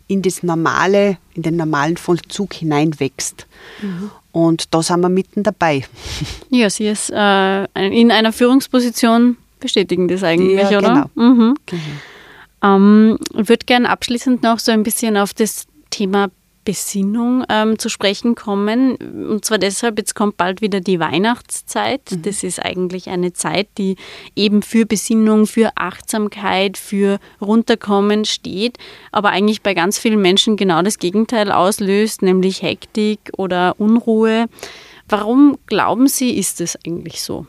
in 0.06 0.22
das 0.22 0.42
normale, 0.42 1.18
in 1.34 1.42
den 1.42 1.56
normalen 1.56 1.96
Vollzug 1.96 2.54
hineinwächst. 2.54 3.46
Mhm. 3.82 4.10
Und 4.32 4.74
da 4.74 4.82
sind 4.82 5.00
wir 5.00 5.08
mitten 5.08 5.42
dabei. 5.42 5.84
Ja, 6.50 6.70
sie 6.70 6.86
ist 6.86 7.10
äh, 7.10 7.64
in 7.74 8.12
einer 8.12 8.32
Führungsposition 8.32 9.36
bestätigen 9.58 10.06
das 10.08 10.22
eigentlich, 10.22 10.70
ja, 10.70 10.78
oder? 10.78 11.10
Genau. 11.14 11.32
Mhm. 11.32 11.54
genau. 11.66 11.82
Ähm, 12.62 13.18
ich 13.36 13.48
würde 13.48 13.66
gerne 13.66 13.88
abschließend 13.88 14.42
noch 14.42 14.58
so 14.58 14.70
ein 14.70 14.84
bisschen 14.84 15.16
auf 15.16 15.34
das 15.34 15.66
Thema 15.90 16.28
Besinnung 16.64 17.44
ähm, 17.48 17.78
zu 17.78 17.88
sprechen 17.88 18.34
kommen. 18.34 18.96
Und 18.96 19.44
zwar 19.44 19.58
deshalb, 19.58 19.98
jetzt 19.98 20.14
kommt 20.14 20.36
bald 20.36 20.60
wieder 20.60 20.80
die 20.80 21.00
Weihnachtszeit. 21.00 22.10
Mhm. 22.10 22.22
Das 22.22 22.42
ist 22.42 22.64
eigentlich 22.64 23.08
eine 23.08 23.32
Zeit, 23.32 23.68
die 23.78 23.96
eben 24.34 24.62
für 24.62 24.86
Besinnung, 24.86 25.46
für 25.46 25.72
Achtsamkeit, 25.76 26.78
für 26.78 27.18
Runterkommen 27.40 28.24
steht, 28.24 28.78
aber 29.12 29.30
eigentlich 29.30 29.62
bei 29.62 29.74
ganz 29.74 29.98
vielen 29.98 30.20
Menschen 30.20 30.56
genau 30.56 30.82
das 30.82 30.98
Gegenteil 30.98 31.52
auslöst, 31.52 32.22
nämlich 32.22 32.62
Hektik 32.62 33.32
oder 33.36 33.74
Unruhe. 33.78 34.46
Warum 35.08 35.58
glauben 35.66 36.08
Sie, 36.08 36.36
ist 36.36 36.60
es 36.60 36.78
eigentlich 36.86 37.22
so? 37.22 37.46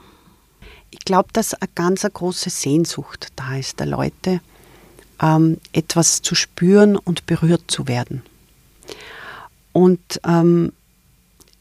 Ich 0.92 1.00
glaube, 1.00 1.30
dass 1.34 1.54
eine 1.54 1.70
ganz 1.74 2.06
eine 2.06 2.12
große 2.12 2.50
Sehnsucht 2.50 3.30
da 3.36 3.58
ist 3.58 3.80
der 3.80 3.88
Leute, 3.88 4.40
ähm, 5.22 5.58
etwas 5.74 6.22
zu 6.22 6.36
spüren 6.36 6.96
und 6.96 7.26
berührt 7.26 7.64
zu 7.68 7.88
werden. 7.88 8.24
Und 9.76 10.22
ähm, 10.26 10.72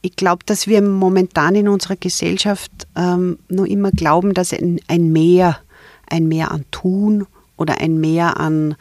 ich 0.00 0.14
glaube, 0.14 0.44
dass 0.46 0.68
wir 0.68 0.80
momentan 0.82 1.56
in 1.56 1.66
unserer 1.66 1.96
Gesellschaft 1.96 2.70
ähm, 2.94 3.40
noch 3.48 3.64
immer 3.64 3.90
glauben, 3.90 4.34
dass 4.34 4.52
ein, 4.52 4.80
ein, 4.86 5.10
Mehr, 5.10 5.58
ein 6.06 6.28
Mehr 6.28 6.52
an 6.52 6.64
Tun 6.70 7.26
oder 7.56 7.80
ein 7.80 7.98
Mehr 7.98 8.38
an, 8.38 8.76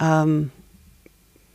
ähm, 0.00 0.52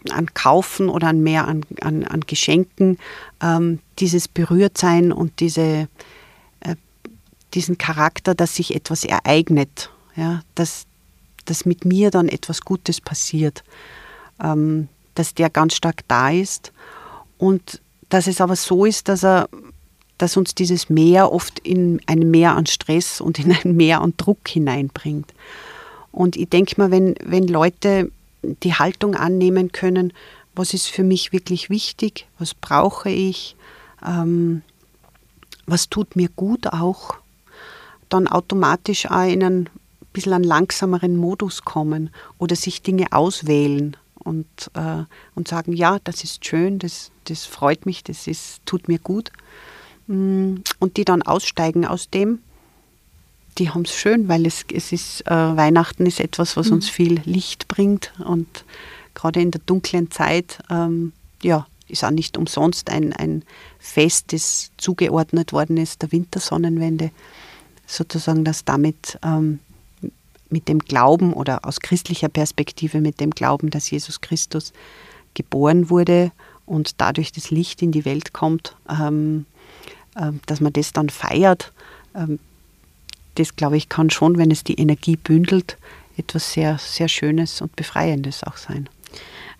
an 0.10 0.34
Kaufen 0.34 0.90
oder 0.90 1.08
ein 1.08 1.24
Mehr 1.24 1.48
an, 1.48 1.64
an, 1.80 2.04
an 2.04 2.22
Geschenken, 2.28 2.98
ähm, 3.42 3.80
dieses 4.00 4.28
Berührtsein 4.28 5.14
und 5.14 5.40
diese, 5.40 5.88
äh, 6.60 6.76
diesen 7.54 7.78
Charakter, 7.78 8.36
dass 8.36 8.56
sich 8.56 8.76
etwas 8.76 9.06
ereignet, 9.06 9.92
ja, 10.18 10.42
dass, 10.56 10.88
dass 11.46 11.66
mit 11.66 11.86
mir 11.86 12.12
dann 12.12 12.28
etwas 12.28 12.66
Gutes 12.66 13.00
passiert, 13.00 13.64
ähm, 14.44 14.90
dass 15.16 15.34
der 15.34 15.50
ganz 15.50 15.76
stark 15.78 16.02
da 16.10 16.30
ist. 16.30 16.74
Und 17.38 17.82
dass 18.10 18.28
es 18.28 18.42
aber 18.42 18.56
so 18.56 18.86
ist, 18.86 19.10
dass 19.10 19.24
er 19.24 19.50
dass 20.18 20.38
uns 20.38 20.56
dieses 20.56 20.90
Meer 20.90 21.32
oft 21.32 21.60
in 21.60 22.00
ein 22.06 22.32
Meer 22.32 22.56
an 22.56 22.66
Stress 22.66 23.20
und 23.20 23.40
in 23.40 23.52
ein 23.52 23.76
Meer 23.76 24.02
an 24.02 24.14
Druck 24.16 24.48
hineinbringt. 24.48 25.34
Und 26.12 26.38
ich 26.38 26.48
denke 26.48 26.76
mal, 26.78 26.92
wenn, 26.92 27.16
wenn 27.24 27.48
Leute 27.48 28.12
die 28.42 28.74
Haltung 28.74 29.16
annehmen 29.16 29.72
können, 29.72 30.14
was 30.56 30.74
ist 30.74 30.88
für 30.88 31.04
mich 31.04 31.34
wirklich 31.34 31.70
wichtig, 31.70 32.28
was 32.38 32.54
brauche 32.54 33.10
ich, 33.10 33.56
ähm, 34.06 34.62
was 35.66 35.90
tut 35.90 36.16
mir 36.16 36.30
gut 36.30 36.68
auch, 36.68 37.16
dann 38.10 38.28
automatisch 38.28 39.08
auch 39.08 39.28
in 39.28 39.44
einen 39.44 39.70
bisschen 40.14 40.34
einen 40.34 40.44
langsameren 40.44 41.18
Modus 41.18 41.64
kommen 41.64 42.12
oder 42.38 42.56
sich 42.56 42.84
Dinge 42.84 43.08
auswählen 43.12 43.98
und, 44.24 44.48
äh, 44.74 45.04
und 45.36 45.48
sagen, 45.48 45.74
ja, 45.74 46.00
das 46.04 46.24
ist 46.24 46.46
schön, 46.46 46.80
das, 46.80 47.12
das 47.26 47.46
freut 47.46 47.86
mich, 47.86 48.04
das 48.04 48.28
ist, 48.28 48.62
tut 48.66 48.88
mir 48.88 49.00
gut. 49.00 49.32
Mm, 50.08 50.56
und 50.80 50.98
die 50.98 51.06
dann 51.06 51.22
aussteigen 51.22 51.86
aus 51.86 52.10
dem, 52.10 52.40
die 53.58 53.70
haben 53.70 53.84
es 53.84 53.94
schön, 53.94 54.28
weil 54.28 54.46
es, 54.46 54.66
es 54.74 54.92
ist, 54.92 55.22
äh, 55.28 55.32
Weihnachten 55.32 56.06
ist 56.06 56.20
etwas, 56.20 56.58
was 56.58 56.68
mhm. 56.68 56.74
uns 56.74 56.90
viel 56.90 57.22
Licht 57.26 57.68
bringt 57.68 58.14
und 58.26 58.66
gerade 59.14 59.42
in 59.42 59.52
der 59.52 59.62
dunklen 59.66 60.10
Zeit, 60.12 60.60
ähm, 60.70 61.14
ja, 61.42 61.68
ist 61.88 62.04
auch 62.04 62.12
nicht 62.12 62.38
umsonst 62.38 62.90
ein, 62.90 63.14
ein 63.14 63.44
Fest, 63.80 64.34
das 64.34 64.72
zugeordnet 64.78 65.54
worden 65.54 65.78
ist, 65.78 66.02
der 66.02 66.12
Wintersonnenwende, 66.12 67.12
sozusagen, 67.86 68.44
dass 68.44 68.66
damit 68.66 69.20
ähm, 69.24 69.60
mit 70.54 70.70
dem 70.70 70.80
Glauben 70.80 71.34
oder 71.34 71.66
aus 71.66 71.82
christlicher 71.82 72.30
Perspektive 72.30 73.02
mit 73.02 73.20
dem 73.20 73.32
Glauben, 73.32 73.70
dass 73.70 73.92
Jesus 73.92 74.22
Christus 74.22 74.72
geboren 75.34 75.90
wurde 75.90 76.32
und 76.66 77.02
dadurch 77.02 77.32
das 77.34 77.52
Licht 77.52 77.82
in 77.82 77.92
die 77.92 78.06
Welt 78.06 78.32
kommt, 78.32 78.78
ähm, 78.90 79.46
äh, 80.16 80.32
dass 80.46 80.62
man 80.62 80.72
das 80.72 80.94
dann 80.94 81.10
feiert. 81.10 81.74
Ähm, 82.16 82.40
das, 83.36 83.56
glaube 83.56 83.78
ich, 83.78 83.90
kann 83.90 84.10
schon, 84.10 84.38
wenn 84.38 84.52
es 84.52 84.64
die 84.64 84.80
Energie 84.80 85.18
bündelt, 85.18 85.78
etwas 86.18 86.54
sehr, 86.54 86.78
sehr 86.78 87.08
Schönes 87.08 87.62
und 87.62 87.76
Befreiendes 87.76 88.44
auch 88.44 88.58
sein. 88.58 88.88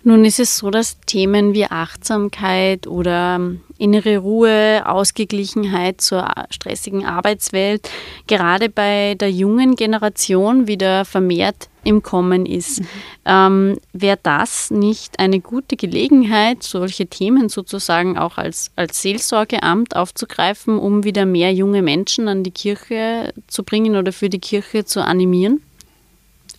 Nun 0.06 0.26
ist 0.26 0.38
es 0.38 0.58
so, 0.58 0.70
dass 0.70 1.00
Themen 1.06 1.54
wie 1.54 1.64
Achtsamkeit 1.64 2.86
oder 2.86 3.36
ähm, 3.36 3.62
innere 3.78 4.18
Ruhe, 4.18 4.82
Ausgeglichenheit 4.84 6.02
zur 6.02 6.30
stressigen 6.50 7.06
Arbeitswelt 7.06 7.90
gerade 8.26 8.68
bei 8.68 9.14
der 9.14 9.30
jungen 9.30 9.76
Generation 9.76 10.66
wieder 10.66 11.06
vermehrt 11.06 11.70
im 11.84 12.02
Kommen 12.02 12.44
ist. 12.44 12.80
Mhm. 12.80 12.86
Ähm, 13.24 13.78
Wäre 13.94 14.18
das 14.22 14.70
nicht 14.70 15.18
eine 15.18 15.40
gute 15.40 15.76
Gelegenheit, 15.76 16.62
solche 16.62 17.06
Themen 17.06 17.48
sozusagen 17.48 18.18
auch 18.18 18.36
als, 18.36 18.72
als 18.76 19.00
Seelsorgeamt 19.00 19.96
aufzugreifen, 19.96 20.78
um 20.78 21.04
wieder 21.04 21.24
mehr 21.24 21.52
junge 21.54 21.80
Menschen 21.80 22.28
an 22.28 22.42
die 22.42 22.50
Kirche 22.50 23.32
zu 23.46 23.62
bringen 23.62 23.96
oder 23.96 24.12
für 24.12 24.28
die 24.28 24.38
Kirche 24.38 24.84
zu 24.84 25.02
animieren? 25.02 25.62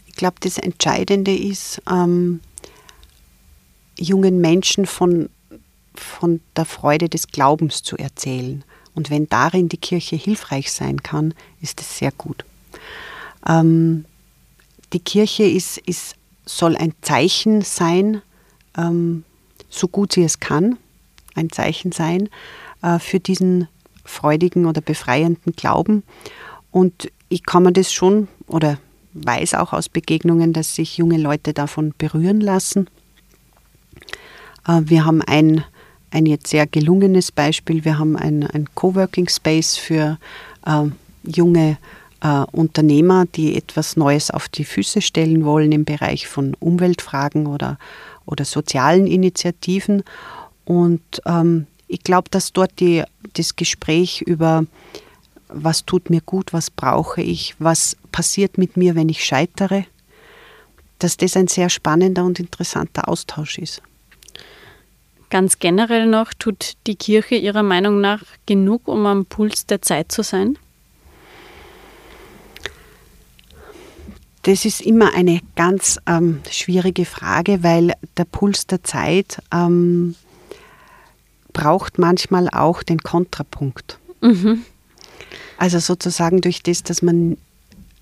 Ich 0.08 0.16
glaube, 0.16 0.38
das 0.40 0.58
Entscheidende 0.58 1.36
ist, 1.36 1.82
ähm, 1.92 2.40
jungen 4.00 4.42
Menschen 4.42 4.86
von, 4.86 5.30
von 5.94 6.42
der 6.56 6.66
Freude 6.66 7.10
des 7.10 7.28
Glaubens 7.28 7.84
zu 7.84 7.98
erzählen. 7.98 8.64
Und 8.94 9.10
wenn 9.10 9.28
darin 9.28 9.70
die 9.70 9.78
Kirche 9.78 10.16
hilfreich 10.16 10.72
sein 10.72 11.04
kann, 11.04 11.34
ist 11.62 11.82
es 11.82 11.98
sehr 11.98 12.12
gut. 12.12 12.46
Ähm, 13.48 14.06
die 14.94 15.00
Kirche 15.00 15.44
ist, 15.44 15.78
ist, 15.80 16.16
soll 16.46 16.78
ein 16.78 16.94
Zeichen 17.02 17.62
sein, 17.62 18.22
ähm, 18.78 19.24
so 19.70 19.88
gut 19.88 20.14
sie 20.14 20.24
es 20.24 20.40
kann, 20.40 20.78
ein 21.36 21.52
Zeichen 21.52 21.92
sein 21.92 22.30
äh, 22.82 23.00
für 23.00 23.20
diesen 23.20 23.68
freudigen 24.06 24.66
oder 24.66 24.82
befreienden 24.82 25.54
Glauben. 25.56 26.04
Und 26.72 27.12
ich 27.28 27.44
kann 27.44 27.64
mir 27.64 27.74
das 27.74 27.92
schon 27.92 28.28
oder 28.48 28.78
weiß 29.14 29.56
auch 29.56 29.74
aus 29.74 29.90
Begegnungen, 29.90 30.54
dass 30.54 30.76
sich 30.76 30.98
junge 30.98 31.18
Leute 31.18 31.54
davon 31.54 31.94
berühren 31.98 32.40
lassen 32.40 32.88
wir 34.68 35.06
haben 35.06 35.22
ein, 35.22 35.64
ein 36.12 36.26
jetzt 36.26 36.48
sehr 36.48 36.66
gelungenes 36.66 37.32
Beispiel. 37.32 37.86
Wir 37.86 38.00
haben 38.00 38.16
ein, 38.16 38.44
ein 38.44 38.68
Coworking 38.74 39.30
Space 39.30 39.78
für 39.78 40.18
äh, 40.66 40.86
junge 41.24 41.78
äh, 42.22 42.46
Unternehmer, 42.52 43.26
die 43.26 43.56
etwas 43.56 43.98
Neues 43.98 44.32
auf 44.32 44.50
die 44.50 44.66
Füße 44.66 45.02
stellen 45.02 45.46
wollen 45.46 45.72
im 45.72 45.86
Bereich 45.86 46.28
von 46.28 46.56
Umweltfragen 46.60 47.48
oder, 47.48 47.78
oder 48.26 48.46
sozialen 48.46 49.08
Initiativen. 49.08 50.04
Und 50.66 51.22
ähm, 51.26 51.68
ich 51.88 52.02
glaube, 52.02 52.30
dass 52.32 52.52
dort 52.52 52.80
die, 52.80 53.04
das 53.34 53.56
Gespräch 53.56 54.22
über 54.22 54.66
was 55.48 55.86
tut 55.86 56.10
mir 56.10 56.22
gut, 56.22 56.54
was 56.54 56.72
brauche 56.72 57.22
ich, 57.22 57.56
was 57.60 57.96
passiert 58.12 58.58
mit 58.58 58.78
mir, 58.78 58.96
wenn 58.96 59.10
ich 59.10 59.24
scheitere, 59.24 59.86
dass 61.00 61.18
das 61.18 61.38
ein 61.38 61.48
sehr 61.48 61.70
spannender 61.70 62.24
und 62.24 62.40
interessanter 62.40 63.08
Austausch 63.08 63.60
ist. 63.60 63.82
Ganz 65.30 65.60
generell 65.60 66.06
noch, 66.06 66.34
tut 66.34 66.74
die 66.88 66.96
Kirche 66.96 67.36
Ihrer 67.36 67.64
Meinung 67.64 68.00
nach 68.00 68.24
genug, 68.46 68.88
um 68.88 69.06
am 69.06 69.26
Puls 69.26 69.66
der 69.66 69.82
Zeit 69.82 70.12
zu 70.12 70.22
sein? 70.22 70.58
Das 74.44 74.64
ist 74.64 74.82
immer 74.82 75.16
eine 75.16 75.40
ganz 75.56 76.00
ähm, 76.06 76.42
schwierige 76.52 77.06
Frage, 77.06 77.64
weil 77.64 77.94
der 78.16 78.26
Puls 78.26 78.68
der 78.68 78.84
Zeit 78.84 79.42
ähm, 79.52 80.14
braucht 81.52 81.98
manchmal 81.98 82.50
auch 82.50 82.84
den 82.84 83.00
Kontrapunkt. 83.00 83.98
Mhm. 84.22 84.64
Also 85.58 85.80
sozusagen 85.80 86.42
durch 86.42 86.62
das, 86.62 86.84
dass 86.84 87.02
man 87.02 87.38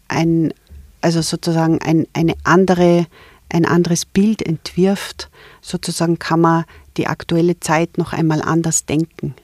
ein, 0.10 0.54
also 1.00 1.22
sozusagen 1.22 1.82
ein, 1.82 2.08
eine 2.12 2.34
andere 2.44 3.06
ein 3.54 3.66
anderes 3.66 4.06
Bild 4.06 4.42
entwirft, 4.42 5.30
sozusagen 5.62 6.20
kann 6.20 6.42
man 6.42 6.66
die 6.98 7.08
aktuelle 7.08 7.60
Zeit 7.60 7.98
noch 7.98 8.12
einmal 8.12 8.42
anders 8.42 8.86
denken. 8.86 9.36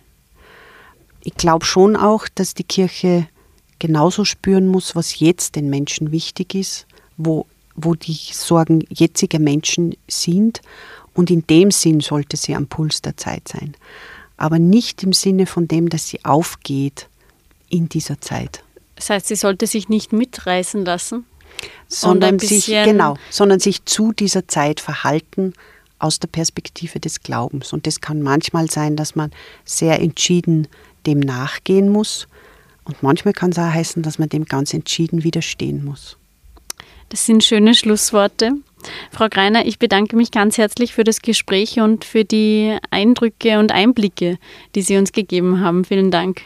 Ich 1.21 1.35
glaube 1.35 1.65
schon 1.65 1.95
auch, 1.95 2.27
dass 2.33 2.53
die 2.53 2.63
Kirche 2.63 3.27
genauso 3.77 4.25
spüren 4.25 4.67
muss, 4.67 4.95
was 4.95 5.19
jetzt 5.19 5.55
den 5.55 5.69
Menschen 5.69 6.11
wichtig 6.11 6.55
ist, 6.55 6.87
wo, 7.17 7.45
wo 7.75 7.93
die 7.93 8.17
Sorgen 8.31 8.83
jetziger 8.89 9.39
Menschen 9.39 9.95
sind. 10.07 10.61
Und 11.13 11.29
in 11.29 11.45
dem 11.47 11.71
Sinn 11.71 11.99
sollte 11.99 12.37
sie 12.37 12.55
am 12.55 12.67
Puls 12.67 13.01
der 13.01 13.17
Zeit 13.17 13.47
sein. 13.47 13.75
Aber 14.37 14.57
nicht 14.57 15.03
im 15.03 15.13
Sinne 15.13 15.45
von 15.45 15.67
dem, 15.67 15.89
dass 15.89 16.07
sie 16.07 16.23
aufgeht 16.23 17.09
in 17.69 17.89
dieser 17.89 18.21
Zeit. 18.21 18.63
Das 18.95 19.09
heißt, 19.09 19.27
sie 19.27 19.35
sollte 19.35 19.67
sich 19.67 19.87
nicht 19.87 20.13
mitreißen 20.13 20.83
lassen? 20.83 21.25
Sondern 21.87 22.39
sich, 22.39 22.67
genau, 22.67 23.15
sondern 23.29 23.59
sich 23.59 23.85
zu 23.85 24.11
dieser 24.11 24.47
Zeit 24.47 24.79
verhalten 24.79 25.53
aus 25.97 26.19
der 26.19 26.27
Perspektive 26.27 26.99
des 26.99 27.21
Glaubens. 27.21 27.73
Und 27.73 27.87
das 27.87 28.01
kann 28.01 28.21
manchmal 28.21 28.69
sein, 28.69 28.95
dass 28.95 29.15
man 29.15 29.31
sehr 29.65 29.99
entschieden 29.99 30.67
dem 31.05 31.19
nachgehen 31.19 31.89
muss. 31.89 32.27
Und 32.83 33.03
manchmal 33.03 33.33
kann 33.33 33.51
es 33.51 33.59
auch 33.59 33.71
heißen, 33.71 34.03
dass 34.03 34.19
man 34.19 34.29
dem 34.29 34.45
ganz 34.45 34.73
entschieden 34.73 35.23
widerstehen 35.23 35.85
muss. 35.85 36.17
Das 37.09 37.25
sind 37.25 37.43
schöne 37.43 37.73
Schlussworte. 37.73 38.53
Frau 39.11 39.27
Greiner, 39.29 39.65
ich 39.65 39.79
bedanke 39.79 40.15
mich 40.15 40.31
ganz 40.31 40.57
herzlich 40.57 40.93
für 40.93 41.03
das 41.03 41.21
Gespräch 41.21 41.79
und 41.79 42.05
für 42.05 42.23
die 42.23 42.77
Eindrücke 42.91 43.59
und 43.59 43.71
Einblicke, 43.71 44.37
die 44.75 44.81
Sie 44.81 44.97
uns 44.97 45.11
gegeben 45.11 45.59
haben. 45.59 45.83
Vielen 45.83 46.11
Dank. 46.11 46.41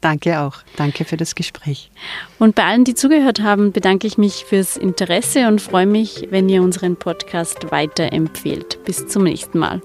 Danke 0.00 0.40
auch. 0.40 0.58
Danke 0.76 1.04
für 1.04 1.16
das 1.16 1.34
Gespräch. 1.34 1.90
Und 2.38 2.54
bei 2.54 2.64
allen, 2.64 2.84
die 2.84 2.94
zugehört 2.94 3.40
haben, 3.40 3.72
bedanke 3.72 4.06
ich 4.06 4.16
mich 4.16 4.44
fürs 4.44 4.76
Interesse 4.76 5.48
und 5.48 5.60
freue 5.60 5.86
mich, 5.86 6.28
wenn 6.30 6.48
ihr 6.48 6.62
unseren 6.62 6.96
Podcast 6.96 7.72
weiterempfehlt. 7.72 8.84
Bis 8.84 9.08
zum 9.08 9.24
nächsten 9.24 9.58
Mal. 9.58 9.82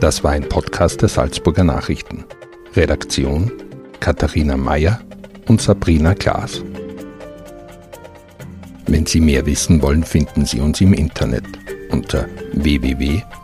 Das 0.00 0.22
war 0.22 0.30
ein 0.30 0.48
Podcast 0.48 1.02
der 1.02 1.08
Salzburger 1.08 1.64
Nachrichten. 1.64 2.24
Redaktion 2.74 3.50
Katharina 3.98 4.56
Mayer 4.56 5.00
und 5.48 5.60
Sabrina 5.60 6.14
Klaas. 6.14 6.62
Wenn 8.86 9.06
Sie 9.06 9.20
mehr 9.20 9.44
wissen 9.46 9.82
wollen, 9.82 10.04
finden 10.04 10.46
Sie 10.46 10.60
uns 10.60 10.80
im 10.80 10.94
Internet 10.94 11.44
unter 11.90 12.26
www.sn.at. 12.52 13.40